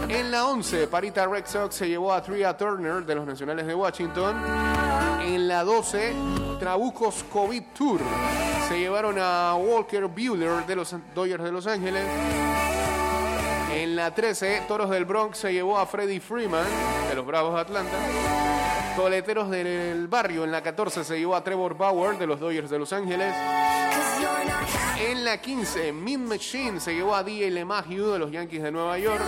En 0.07 0.29
la 0.29 0.45
11, 0.45 0.87
Parita 0.87 1.25
Red 1.25 1.45
Sox 1.45 1.75
se 1.75 1.87
llevó 1.87 2.13
a 2.13 2.21
Tria 2.21 2.55
Turner 2.57 3.05
de 3.05 3.15
los 3.15 3.25
Nacionales 3.25 3.65
de 3.65 3.73
Washington. 3.73 4.35
En 5.23 5.47
la 5.47 5.63
12, 5.63 6.13
Trabucos 6.59 7.23
COVID 7.31 7.63
Tour 7.75 8.01
se 8.67 8.79
llevaron 8.79 9.17
a 9.19 9.55
Walker 9.55 10.07
Buehler 10.07 10.65
de 10.65 10.75
los 10.75 10.95
Dodgers 11.15 11.43
de 11.43 11.51
Los 11.51 11.65
Ángeles. 11.65 12.03
En 13.73 13.95
la 13.95 14.13
13, 14.13 14.63
Toros 14.67 14.89
del 14.89 15.05
Bronx 15.05 15.37
se 15.37 15.53
llevó 15.53 15.79
a 15.79 15.85
Freddie 15.85 16.19
Freeman 16.19 16.65
de 17.09 17.15
los 17.15 17.25
Bravos 17.25 17.55
de 17.55 17.61
Atlanta. 17.61 18.50
Coleteros 18.95 19.49
del 19.49 20.07
Barrio 20.07 20.43
en 20.43 20.51
la 20.51 20.61
14 20.61 21.03
se 21.03 21.17
llevó 21.17 21.35
a 21.35 21.43
Trevor 21.43 21.77
Bauer 21.77 22.17
de 22.17 22.27
los 22.27 22.39
Dodgers 22.39 22.69
de 22.69 22.79
Los 22.79 22.91
Ángeles. 22.93 23.33
En 24.99 25.25
la 25.25 25.37
15, 25.39 25.91
Min 25.93 26.25
Machine 26.25 26.79
se 26.79 26.93
llevó 26.93 27.15
a 27.15 27.23
D.A. 27.23 27.49
LeMahieu 27.49 28.11
de 28.11 28.19
los 28.19 28.31
Yankees 28.31 28.61
de 28.63 28.71
Nueva 28.71 28.97
York. 28.99 29.21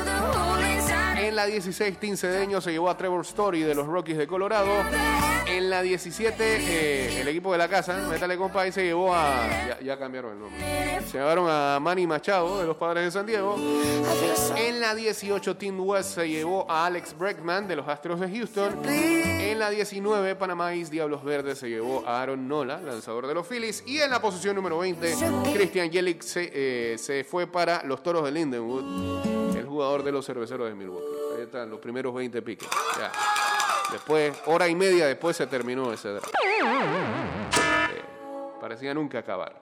En 1.24 1.38
la 1.38 1.46
16, 1.46 2.00
Tim 2.00 2.18
Cedeño 2.18 2.60
se 2.60 2.74
llevó 2.74 2.90
a 2.90 2.98
Trevor 2.98 3.22
Story 3.22 3.62
de 3.62 3.74
los 3.74 3.88
Rockies 3.88 4.18
de 4.18 4.28
Colorado. 4.28 4.70
En 5.48 5.70
la 5.70 5.82
17, 5.82 6.36
eh, 6.44 7.22
el 7.22 7.28
equipo 7.30 7.54
de 7.54 7.58
la 7.58 7.70
casa, 7.70 7.96
Metale 8.10 8.36
Compay, 8.36 8.74
se 8.74 8.84
llevó 8.84 9.16
a. 9.16 9.80
Ya, 9.82 9.98
cambiaron 9.98 10.34
el 10.34 10.40
nombre. 10.40 10.60
Se 11.10 11.20
llevaron 11.20 11.48
a 11.50 11.80
Manny 11.80 12.06
Machado 12.06 12.60
de 12.60 12.66
los 12.66 12.76
Padres 12.76 13.06
de 13.06 13.12
San 13.12 13.26
Diego. 13.26 13.56
En 14.58 14.82
la 14.82 14.94
18, 14.94 15.56
Tim 15.56 15.80
West 15.80 16.16
se 16.16 16.28
llevó 16.28 16.70
a 16.70 16.88
Alex 16.88 17.18
Breckman 17.18 17.70
de 17.70 17.78
los 17.78 17.88
Astros 17.88 18.20
de 18.20 18.30
Houston. 18.30 18.82
En 18.86 19.60
la 19.60 19.70
19, 19.70 20.36
Panamá 20.36 20.74
East 20.74 20.92
Diablos 20.92 21.24
Verdes 21.24 21.58
se 21.58 21.70
llevó 21.70 22.06
a 22.06 22.22
Aaron 22.22 22.50
Nola, 22.50 22.82
lanzador 22.82 23.28
de 23.28 23.34
los 23.34 23.48
Phillies. 23.48 23.82
Y 23.88 24.00
en 24.00 24.10
la 24.10 24.22
posición 24.22 24.58
número 24.58 24.78
20, 24.80 25.16
Christian 25.54 25.90
Yelich 25.90 26.22
se, 26.22 26.52
eh, 26.54 26.98
se 26.98 27.24
fue 27.24 27.48
para 27.48 27.82
los 27.86 28.04
Toros 28.04 28.26
de 28.26 28.32
Lindenwood, 28.32 29.33
jugador 29.74 30.04
de 30.04 30.12
los 30.12 30.26
cerveceros 30.26 30.68
de 30.70 30.76
Milwaukee. 30.76 31.06
Ahí 31.36 31.44
están 31.44 31.70
los 31.70 31.80
primeros 31.80 32.14
20 32.14 32.42
piques. 32.42 32.70
Ya. 32.98 33.12
Después, 33.92 34.38
hora 34.46 34.68
y 34.68 34.76
media 34.76 35.08
después 35.08 35.36
se 35.36 35.48
terminó 35.48 35.92
ese 35.92 36.10
draft. 36.10 36.34
Eh, 36.34 38.04
parecía 38.62 38.94
nunca 38.94 39.20
acabar. 39.20 39.54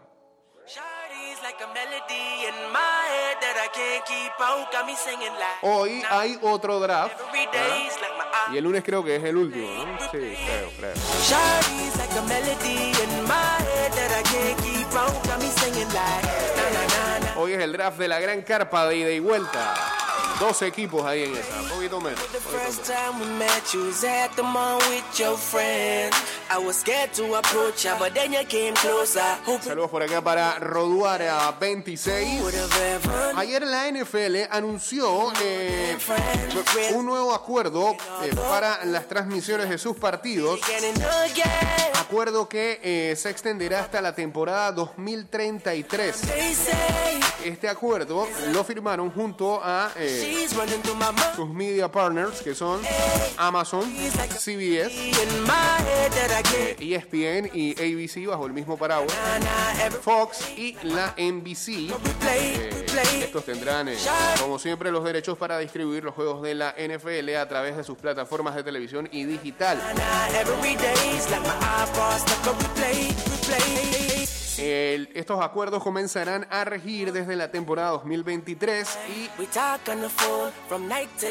Hoy 5.61 6.03
hay 6.09 6.37
otro 6.41 6.79
draft. 6.79 7.19
Y 8.53 8.57
el 8.57 8.63
lunes 8.63 8.83
creo 8.83 9.03
que 9.03 9.15
es 9.15 9.23
el 9.23 9.37
último, 9.37 9.67
¿no? 9.85 9.99
Sí, 10.11 10.35
creo, 10.45 10.69
creo. 10.77 10.93
Hoy 17.37 17.53
es 17.53 17.59
el 17.61 17.71
draft 17.71 17.97
de 17.97 18.07
la 18.07 18.19
gran 18.19 18.41
carpa 18.41 18.85
de 18.87 18.97
ida 18.97 19.09
y 19.11 19.19
vuelta. 19.19 19.90
Dos 20.41 20.63
equipos 20.63 21.05
ahí 21.05 21.25
en 21.25 21.35
esa, 21.35 21.61
un 21.61 21.69
poquito 21.69 22.01
menos. 22.01 22.19
Saludos 29.63 29.91
por 29.91 30.01
acá 30.01 30.23
para 30.23 30.57
Roduara 30.57 31.51
26. 31.59 32.41
would 32.41 32.55
have 32.55 32.75
ever 32.81 33.37
Ayer 33.37 33.61
la 33.67 33.91
NFL 33.91 34.47
anunció 34.49 35.31
eh, 35.43 35.95
un 36.95 37.05
nuevo 37.05 37.35
acuerdo 37.35 37.95
eh, 38.23 38.35
para 38.35 38.83
las 38.85 39.07
transmisiones 39.07 39.69
de 39.69 39.77
sus 39.77 39.95
partidos. 39.95 40.59
Acuerdo 41.99 42.49
que 42.49 42.79
eh, 42.81 43.15
se 43.15 43.29
extenderá 43.29 43.81
hasta 43.81 44.01
la 44.01 44.15
temporada 44.15 44.71
2033. 44.71 46.21
They 46.21 46.55
say 46.55 47.21
Este 47.43 47.67
acuerdo 47.67 48.27
lo 48.51 48.63
firmaron 48.63 49.11
junto 49.11 49.61
a 49.63 49.91
eh, 49.95 50.30
sus 51.35 51.49
media 51.49 51.91
partners 51.91 52.41
que 52.41 52.55
son 52.55 52.81
Amazon, 53.37 53.83
CBS, 54.37 54.91
In 54.93 55.43
my 55.43 55.77
head 55.79 56.11
that 56.11 56.39
I 56.39 56.43
can't. 56.43 56.81
ESPN 56.81 57.49
y 57.53 57.71
ABC 57.73 58.27
bajo 58.27 58.45
el 58.45 58.53
mismo 58.53 58.77
paraguas, 58.77 59.13
Fox 60.01 60.49
y 60.57 60.75
la 60.83 61.13
NBC. 61.17 61.91
Eh, 62.27 62.85
estos 63.21 63.45
tendrán, 63.45 63.87
eh, 63.87 63.97
como 64.39 64.59
siempre, 64.59 64.91
los 64.91 65.03
derechos 65.03 65.37
para 65.37 65.57
distribuir 65.59 66.03
los 66.03 66.13
juegos 66.13 66.41
de 66.41 66.55
la 66.55 66.75
NFL 66.77 67.35
a 67.35 67.47
través 67.47 67.77
de 67.77 67.83
sus 67.83 67.97
plataformas 67.97 68.55
de 68.55 68.63
televisión 68.63 69.07
y 69.11 69.25
digital. 69.25 69.79
El- 74.61 75.09
estos 75.15 75.41
acuerdos 75.43 75.81
comenzarán 75.83 76.45
a 76.49 76.63
regir 76.65 77.11
desde 77.11 77.35
la 77.35 77.49
temporada 77.51 77.89
2023 77.91 78.87
y 79.09 79.29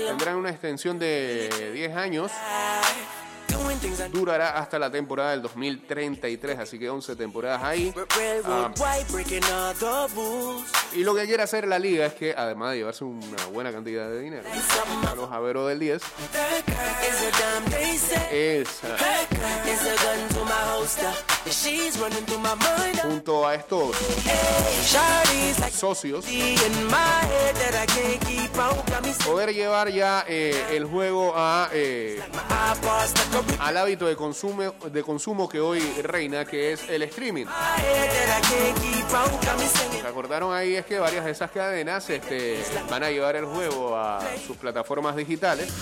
tendrán 0.09 0.37
una 0.37 0.51
extensión 0.51 0.99
de 0.99 1.71
10 1.73 1.97
años. 1.97 2.33
Durará 4.13 4.51
hasta 4.59 4.79
la 4.79 4.91
temporada 4.91 5.33
del 5.33 5.43
2033, 5.43 6.59
así 6.61 6.79
que 6.79 6.89
11 6.89 7.15
temporadas 7.17 7.63
ahí. 7.63 7.93
Rules. 10.15 10.67
Y 10.93 11.03
lo 11.05 11.15
que 11.15 11.25
quiere 11.27 11.43
hacer 11.43 11.67
la 11.69 11.79
liga 11.79 12.07
es 12.07 12.15
que, 12.15 12.33
además 12.37 12.71
de 12.73 12.79
llevarse 12.79 13.05
una 13.05 13.45
buena 13.53 13.71
cantidad 13.73 14.09
de 14.09 14.21
dinero, 14.21 14.45
a 15.11 15.15
los 15.15 15.31
averos 15.31 15.69
del 15.69 15.79
10, 15.81 16.01
That 16.01 16.65
girl 16.67 16.79
is 17.09 17.23
a 17.23 17.31
damn 17.39 17.65
they 17.71 17.99
say. 17.99 18.19
es 18.31 18.69
ah, 18.85 18.97
Junto 23.03 23.47
a 23.47 23.55
estos 23.55 23.97
socios 25.73 26.25
poder 29.25 29.55
llevar 29.55 29.91
ya 29.91 30.25
eh, 30.29 30.67
el 30.73 30.85
juego 30.85 31.33
a, 31.35 31.69
eh, 31.73 32.21
al 33.59 33.77
hábito 33.77 34.07
de 34.07 34.17
consumo, 34.17 34.75
de 34.93 35.03
consumo 35.03 35.49
que 35.49 35.61
hoy 35.61 35.81
reina, 36.03 36.45
que 36.45 36.73
es 36.73 36.89
el 36.89 37.03
streaming. 37.03 37.47
Lo 39.97 40.03
que 40.03 40.07
acordaron 40.09 40.55
ahí 40.55 40.75
es 40.77 40.85
que 40.85 40.99
varias 40.99 41.25
de 41.25 41.31
esas 41.31 41.51
cadenas 41.51 42.09
este, 42.11 42.63
van 42.91 43.03
a 43.03 43.11
llevar 43.11 43.37
el 43.37 43.47
juego 43.47 43.97
a 43.97 44.21
sus 44.47 44.57
plataformas 44.57 45.17
digitales. 45.17 45.73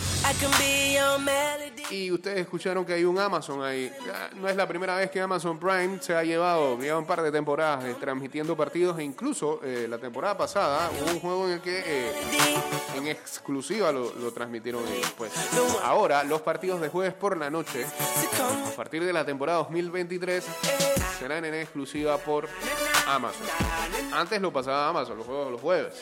Y 1.90 2.10
ustedes 2.10 2.40
escucharon 2.40 2.84
que 2.84 2.92
hay 2.92 3.04
un 3.04 3.18
Amazon 3.18 3.64
ahí. 3.64 3.90
Ya 4.06 4.30
No 4.36 4.48
es 4.48 4.56
la 4.56 4.66
primera 4.66 4.96
vez 4.96 5.10
que 5.10 5.20
Amazon 5.20 5.47
Prime 5.56 5.98
se 6.00 6.14
ha 6.14 6.24
llevado, 6.24 6.76
lleva 6.78 6.98
un 6.98 7.06
par 7.06 7.22
de 7.22 7.30
temporadas 7.30 7.84
eh, 7.84 7.94
transmitiendo 7.98 8.56
partidos 8.56 8.98
e 8.98 9.04
incluso 9.04 9.60
eh, 9.62 9.86
la 9.88 9.98
temporada 9.98 10.36
pasada 10.36 10.90
hubo 11.00 11.12
un 11.12 11.20
juego 11.20 11.46
en 11.46 11.52
el 11.54 11.60
que 11.60 11.82
eh, 11.86 12.12
en 12.96 13.06
exclusiva 13.06 13.92
lo, 13.92 14.12
lo 14.14 14.32
transmitieron 14.32 14.82
ellos. 14.88 15.12
Pues 15.16 15.32
ahora 15.84 16.24
los 16.24 16.42
partidos 16.42 16.80
de 16.80 16.88
jueves 16.88 17.14
por 17.14 17.36
la 17.36 17.48
noche, 17.50 17.86
a 17.86 18.76
partir 18.76 19.04
de 19.04 19.12
la 19.12 19.24
temporada 19.24 19.58
2023, 19.58 20.44
serán 21.18 21.44
en 21.44 21.54
exclusiva 21.54 22.18
por 22.18 22.48
Amazon. 23.06 23.46
Antes 24.12 24.42
lo 24.42 24.52
pasaba 24.52 24.88
Amazon, 24.88 25.16
los 25.16 25.26
juegos 25.26 25.52
los 25.52 25.60
jueves, 25.60 25.94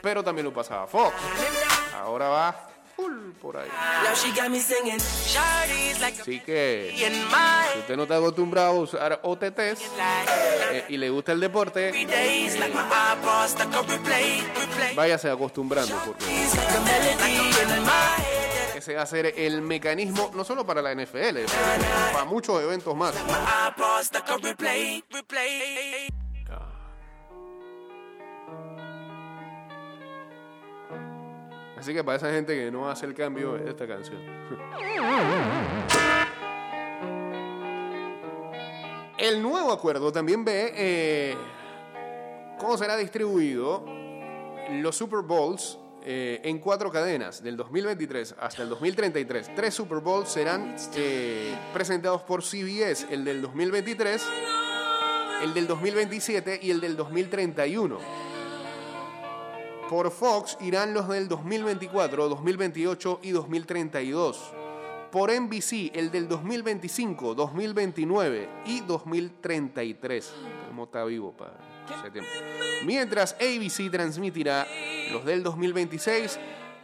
pero 0.00 0.22
también 0.22 0.44
lo 0.46 0.52
pasaba 0.52 0.86
Fox. 0.86 1.14
Ahora 1.94 2.28
va 2.28 2.68
full 2.96 3.32
por 3.40 3.56
ahí. 3.58 3.68
Así 6.10 6.40
que 6.40 6.94
si 7.72 7.78
usted 7.78 7.96
no 7.96 8.04
está 8.04 8.16
acostumbrado 8.16 8.68
a 8.68 8.80
usar 8.80 9.20
OTTs 9.22 9.82
eh, 10.72 10.84
y 10.88 10.96
le 10.96 11.10
gusta 11.10 11.32
el 11.32 11.40
deporte, 11.40 11.92
váyase 14.94 15.30
acostumbrando 15.30 15.94
porque 16.04 16.24
ese 18.76 18.94
va 18.94 19.02
a 19.02 19.06
ser 19.06 19.34
el 19.36 19.62
mecanismo 19.62 20.30
no 20.34 20.44
solo 20.44 20.66
para 20.66 20.82
la 20.82 20.94
NFL, 20.94 21.38
para 22.12 22.24
muchos 22.24 22.62
eventos 22.62 22.96
más. 22.96 23.14
Así 31.86 31.94
que 31.94 32.02
para 32.02 32.16
esa 32.16 32.32
gente 32.32 32.52
que 32.52 32.68
no 32.68 32.90
hace 32.90 33.06
el 33.06 33.14
cambio, 33.14 33.56
esta 33.58 33.86
canción. 33.86 34.20
El 39.16 39.40
nuevo 39.40 39.70
acuerdo 39.70 40.10
también 40.10 40.44
ve 40.44 40.72
eh, 40.74 41.36
¿Cómo 42.58 42.76
será 42.76 42.96
distribuido 42.96 43.84
los 44.82 44.96
Super 44.96 45.20
Bowls 45.20 45.78
eh, 46.02 46.40
en 46.42 46.58
cuatro 46.58 46.90
cadenas 46.90 47.40
del 47.40 47.56
2023 47.56 48.34
hasta 48.40 48.64
el 48.64 48.68
2033? 48.68 49.54
Tres 49.54 49.72
Super 49.72 50.00
Bowls 50.00 50.28
serán 50.28 50.74
eh, 50.96 51.54
presentados 51.72 52.22
por 52.22 52.42
CBS, 52.42 53.06
el 53.10 53.24
del 53.24 53.42
2023, 53.42 54.26
el 55.44 55.54
del 55.54 55.68
2027 55.68 56.58
y 56.64 56.72
el 56.72 56.80
del 56.80 56.96
2031. 56.96 58.35
Por 59.88 60.10
Fox 60.10 60.58
irán 60.60 60.92
los 60.92 61.08
del 61.08 61.28
2024, 61.28 62.28
2028 62.28 63.20
y 63.22 63.30
2032. 63.30 64.52
Por 65.12 65.30
NBC 65.30 65.92
el 65.94 66.10
del 66.10 66.26
2025, 66.28 67.36
2029 67.36 68.48
y 68.66 68.80
2033. 68.80 70.32
Como 70.68 70.84
está 70.84 71.04
vivo 71.04 71.32
para 71.36 71.52
ese 72.00 72.10
tiempo. 72.10 72.30
Mientras 72.84 73.34
ABC 73.34 73.88
transmitirá 73.88 74.66
los 75.12 75.24
del 75.24 75.44
2026 75.44 76.40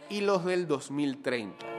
y 0.09 0.21
los 0.21 0.45
del 0.45 0.65
2030. 0.65 1.73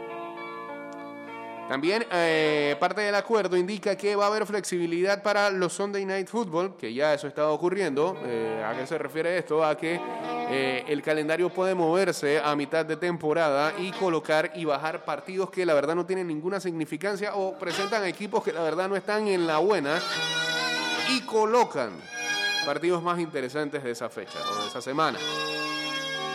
También 1.69 2.05
eh, 2.13 2.77
parte 2.79 3.01
del 3.01 3.15
acuerdo 3.15 3.57
indica 3.57 3.97
que 3.97 4.15
va 4.15 4.25
a 4.25 4.27
haber 4.27 4.45
flexibilidad 4.45 5.23
para 5.23 5.49
los 5.49 5.73
Sunday 5.73 6.05
Night 6.05 6.29
Football, 6.29 6.77
que 6.77 6.93
ya 6.93 7.15
eso 7.15 7.27
estaba 7.27 7.51
ocurriendo. 7.51 8.19
Eh, 8.27 8.63
¿A 8.63 8.77
qué 8.77 8.87
se 8.87 8.99
refiere 8.99 9.39
esto? 9.39 9.65
A 9.65 9.75
que 9.75 9.99
eh, 10.49 10.85
el 10.89 11.03
calendario 11.03 11.51
puede 11.51 11.75
moverse 11.75 12.41
a 12.41 12.55
mitad 12.57 12.85
de 12.85 12.97
temporada 12.97 13.73
y 13.79 13.93
colocar 13.93 14.53
y 14.55 14.65
bajar 14.65 15.05
partidos 15.05 15.51
que 15.51 15.67
la 15.67 15.75
verdad 15.75 15.95
no 15.95 16.07
tienen 16.07 16.27
ninguna 16.27 16.61
significancia 16.61 17.35
o 17.35 17.59
presentan 17.59 18.05
equipos 18.05 18.45
que 18.45 18.53
la 18.53 18.63
verdad 18.63 18.89
no 18.89 18.97
están 18.97 19.27
en 19.29 19.47
la 19.47 19.59
buena 19.59 20.01
y 21.11 21.21
colocan 21.23 21.93
partidos 22.65 23.03
más 23.03 23.19
interesantes 23.19 23.83
de 23.83 23.91
esa 23.91 24.09
fecha 24.09 24.39
o 24.51 24.63
de 24.63 24.69
esa 24.69 24.81
semana. 24.81 25.19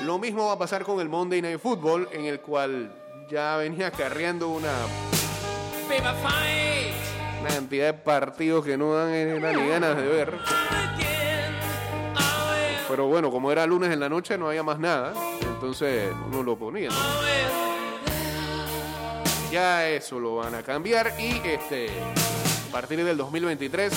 Lo 0.06 0.18
mismo 0.18 0.48
va 0.48 0.54
a 0.54 0.60
pasar 0.60 0.84
con 0.84 1.00
el 1.02 1.10
Monday 1.10 1.42
Night 1.42 1.60
Football, 1.60 2.10
en 2.12 2.26
el 2.26 2.40
cual 2.40 2.92
ya 3.30 3.58
venía 3.58 3.88
acarreando 3.88 4.50
una 4.50 4.72
una 7.42 7.50
cantidad 7.50 7.86
de 7.88 7.94
partidos 7.94 8.66
que 8.66 8.78
no 8.78 8.94
dan 8.94 9.12
ni 9.12 9.70
ganas 9.70 9.98
de 9.98 10.04
ver. 10.04 10.34
Pero 12.90 13.06
bueno, 13.06 13.30
como 13.30 13.52
era 13.52 13.68
lunes 13.68 13.92
en 13.92 14.00
la 14.00 14.10
noche, 14.10 14.36
no 14.38 14.48
había 14.48 14.64
más 14.64 14.80
nada. 14.80 15.14
Entonces 15.42 16.12
uno 16.28 16.42
lo 16.42 16.58
ponía. 16.58 16.90
Ya 19.52 19.88
eso 19.88 20.20
lo 20.20 20.38
van 20.38 20.56
a 20.56 20.64
cambiar 20.64 21.14
y 21.20 21.40
este 21.48 21.90
a 21.90 22.72
partir 22.72 23.04
del 23.04 23.18
2023 23.18 23.94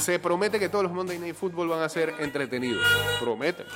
se 0.00 0.18
promete 0.18 0.58
que 0.58 0.68
todos 0.68 0.84
los 0.84 0.92
Monday 0.92 1.18
Night 1.18 1.34
Football 1.34 1.68
van 1.68 1.82
a 1.82 1.88
ser 1.88 2.14
entretenidos. 2.18 2.84
Prometen. 3.20 3.66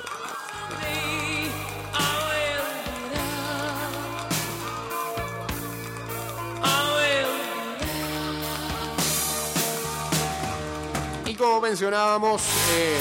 Y 11.25 11.33
como 11.35 11.59
mencionábamos, 11.59 12.41
eh, 12.75 12.97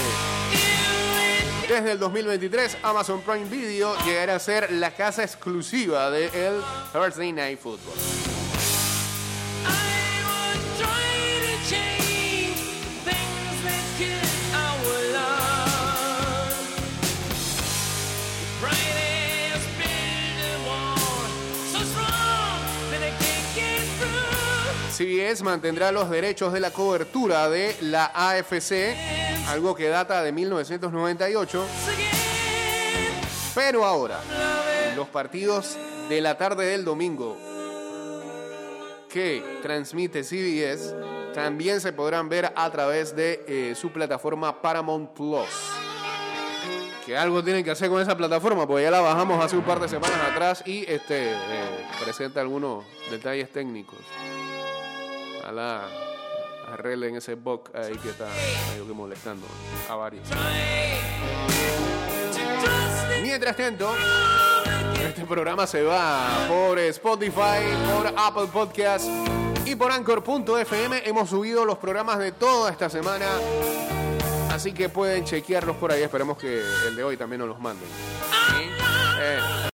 desde 1.69 1.93
el 1.93 1.99
2023 1.99 2.79
Amazon 2.83 3.21
Prime 3.23 3.49
Video 3.49 3.97
llegará 4.05 4.37
a 4.37 4.39
ser 4.39 4.71
la 4.73 4.91
casa 4.91 5.23
exclusiva 5.23 6.11
de 6.11 6.27
el 6.27 6.61
Thursday 6.93 7.33
Night 7.33 7.59
Football. 7.59 7.95
CBS 24.95 25.43
mantendrá 25.43 25.91
los 25.91 26.09
derechos 26.09 26.53
de 26.53 26.61
la 26.61 26.71
cobertura 26.71 27.49
de 27.51 27.75
la 27.81 28.13
AFC, 28.15 28.95
algo 29.49 29.75
que 29.75 29.89
data 29.89 30.23
de 30.23 30.33
1998. 30.33 31.65
Pero 33.55 33.85
ahora, 33.85 34.21
los 34.97 35.09
partidos 35.09 35.77
de 36.09 36.21
la 36.21 36.37
tarde 36.37 36.67
del 36.67 36.85
domingo 36.85 37.37
que 39.09 39.61
transmite 39.63 40.25
CBS 40.25 40.95
también 41.33 41.81
se 41.81 41.93
podrán 41.93 42.29
ver 42.29 42.53
a 42.57 42.71
través 42.71 43.15
de 43.15 43.45
eh, 43.47 43.75
su 43.77 43.91
plataforma 43.91 44.61
Paramount 44.61 45.11
Plus. 45.11 45.49
Que 47.07 47.17
algo 47.17 47.45
tienen 47.45 47.63
que 47.63 47.71
hacer 47.71 47.91
con 47.91 48.01
esa 48.01 48.17
plataforma, 48.17 48.67
porque 48.67 48.85
ya 48.85 48.91
la 48.91 49.01
bajamos 49.01 49.45
hace 49.45 49.57
un 49.57 49.63
par 49.63 49.79
de 49.79 49.89
semanas 49.89 50.19
atrás 50.33 50.63
y 50.67 50.81
este 50.91 51.33
eh, 51.33 51.37
presenta 52.03 52.41
algunos 52.41 52.85
detalles 53.11 53.53
técnicos. 53.53 53.99
A 55.47 55.53
la 55.53 55.83
arreglen 56.69 57.17
ese 57.17 57.35
bug 57.35 57.71
ahí 57.75 57.97
que 57.99 58.11
está 58.11 58.27
medio 58.71 58.87
que 58.87 58.93
molestando 58.93 59.47
a 59.89 59.97
varios. 59.97 60.29
Mientras 63.23 63.57
tanto, 63.57 63.91
este 65.03 65.25
programa 65.25 65.67
se 65.67 65.83
va 65.83 66.47
por 66.49 66.79
Spotify, 66.79 67.63
por 67.93 68.13
Apple 68.17 68.49
Podcast 68.53 69.09
y 69.65 69.75
por 69.75 69.91
Anchor.fm. 69.91 71.03
Hemos 71.05 71.31
subido 71.31 71.65
los 71.65 71.79
programas 71.79 72.19
de 72.19 72.33
toda 72.33 72.71
esta 72.71 72.89
semana. 72.89 73.27
Así 74.51 74.73
que 74.73 74.89
pueden 74.89 75.25
chequearlos 75.25 75.77
por 75.77 75.91
ahí. 75.91 76.03
Esperemos 76.03 76.39
que 76.39 76.63
el 76.87 76.95
de 76.95 77.03
hoy 77.03 77.17
también 77.17 77.41
nos 77.41 77.49
los 77.49 77.59
manden. 77.59 77.89
Eh. 79.21 79.39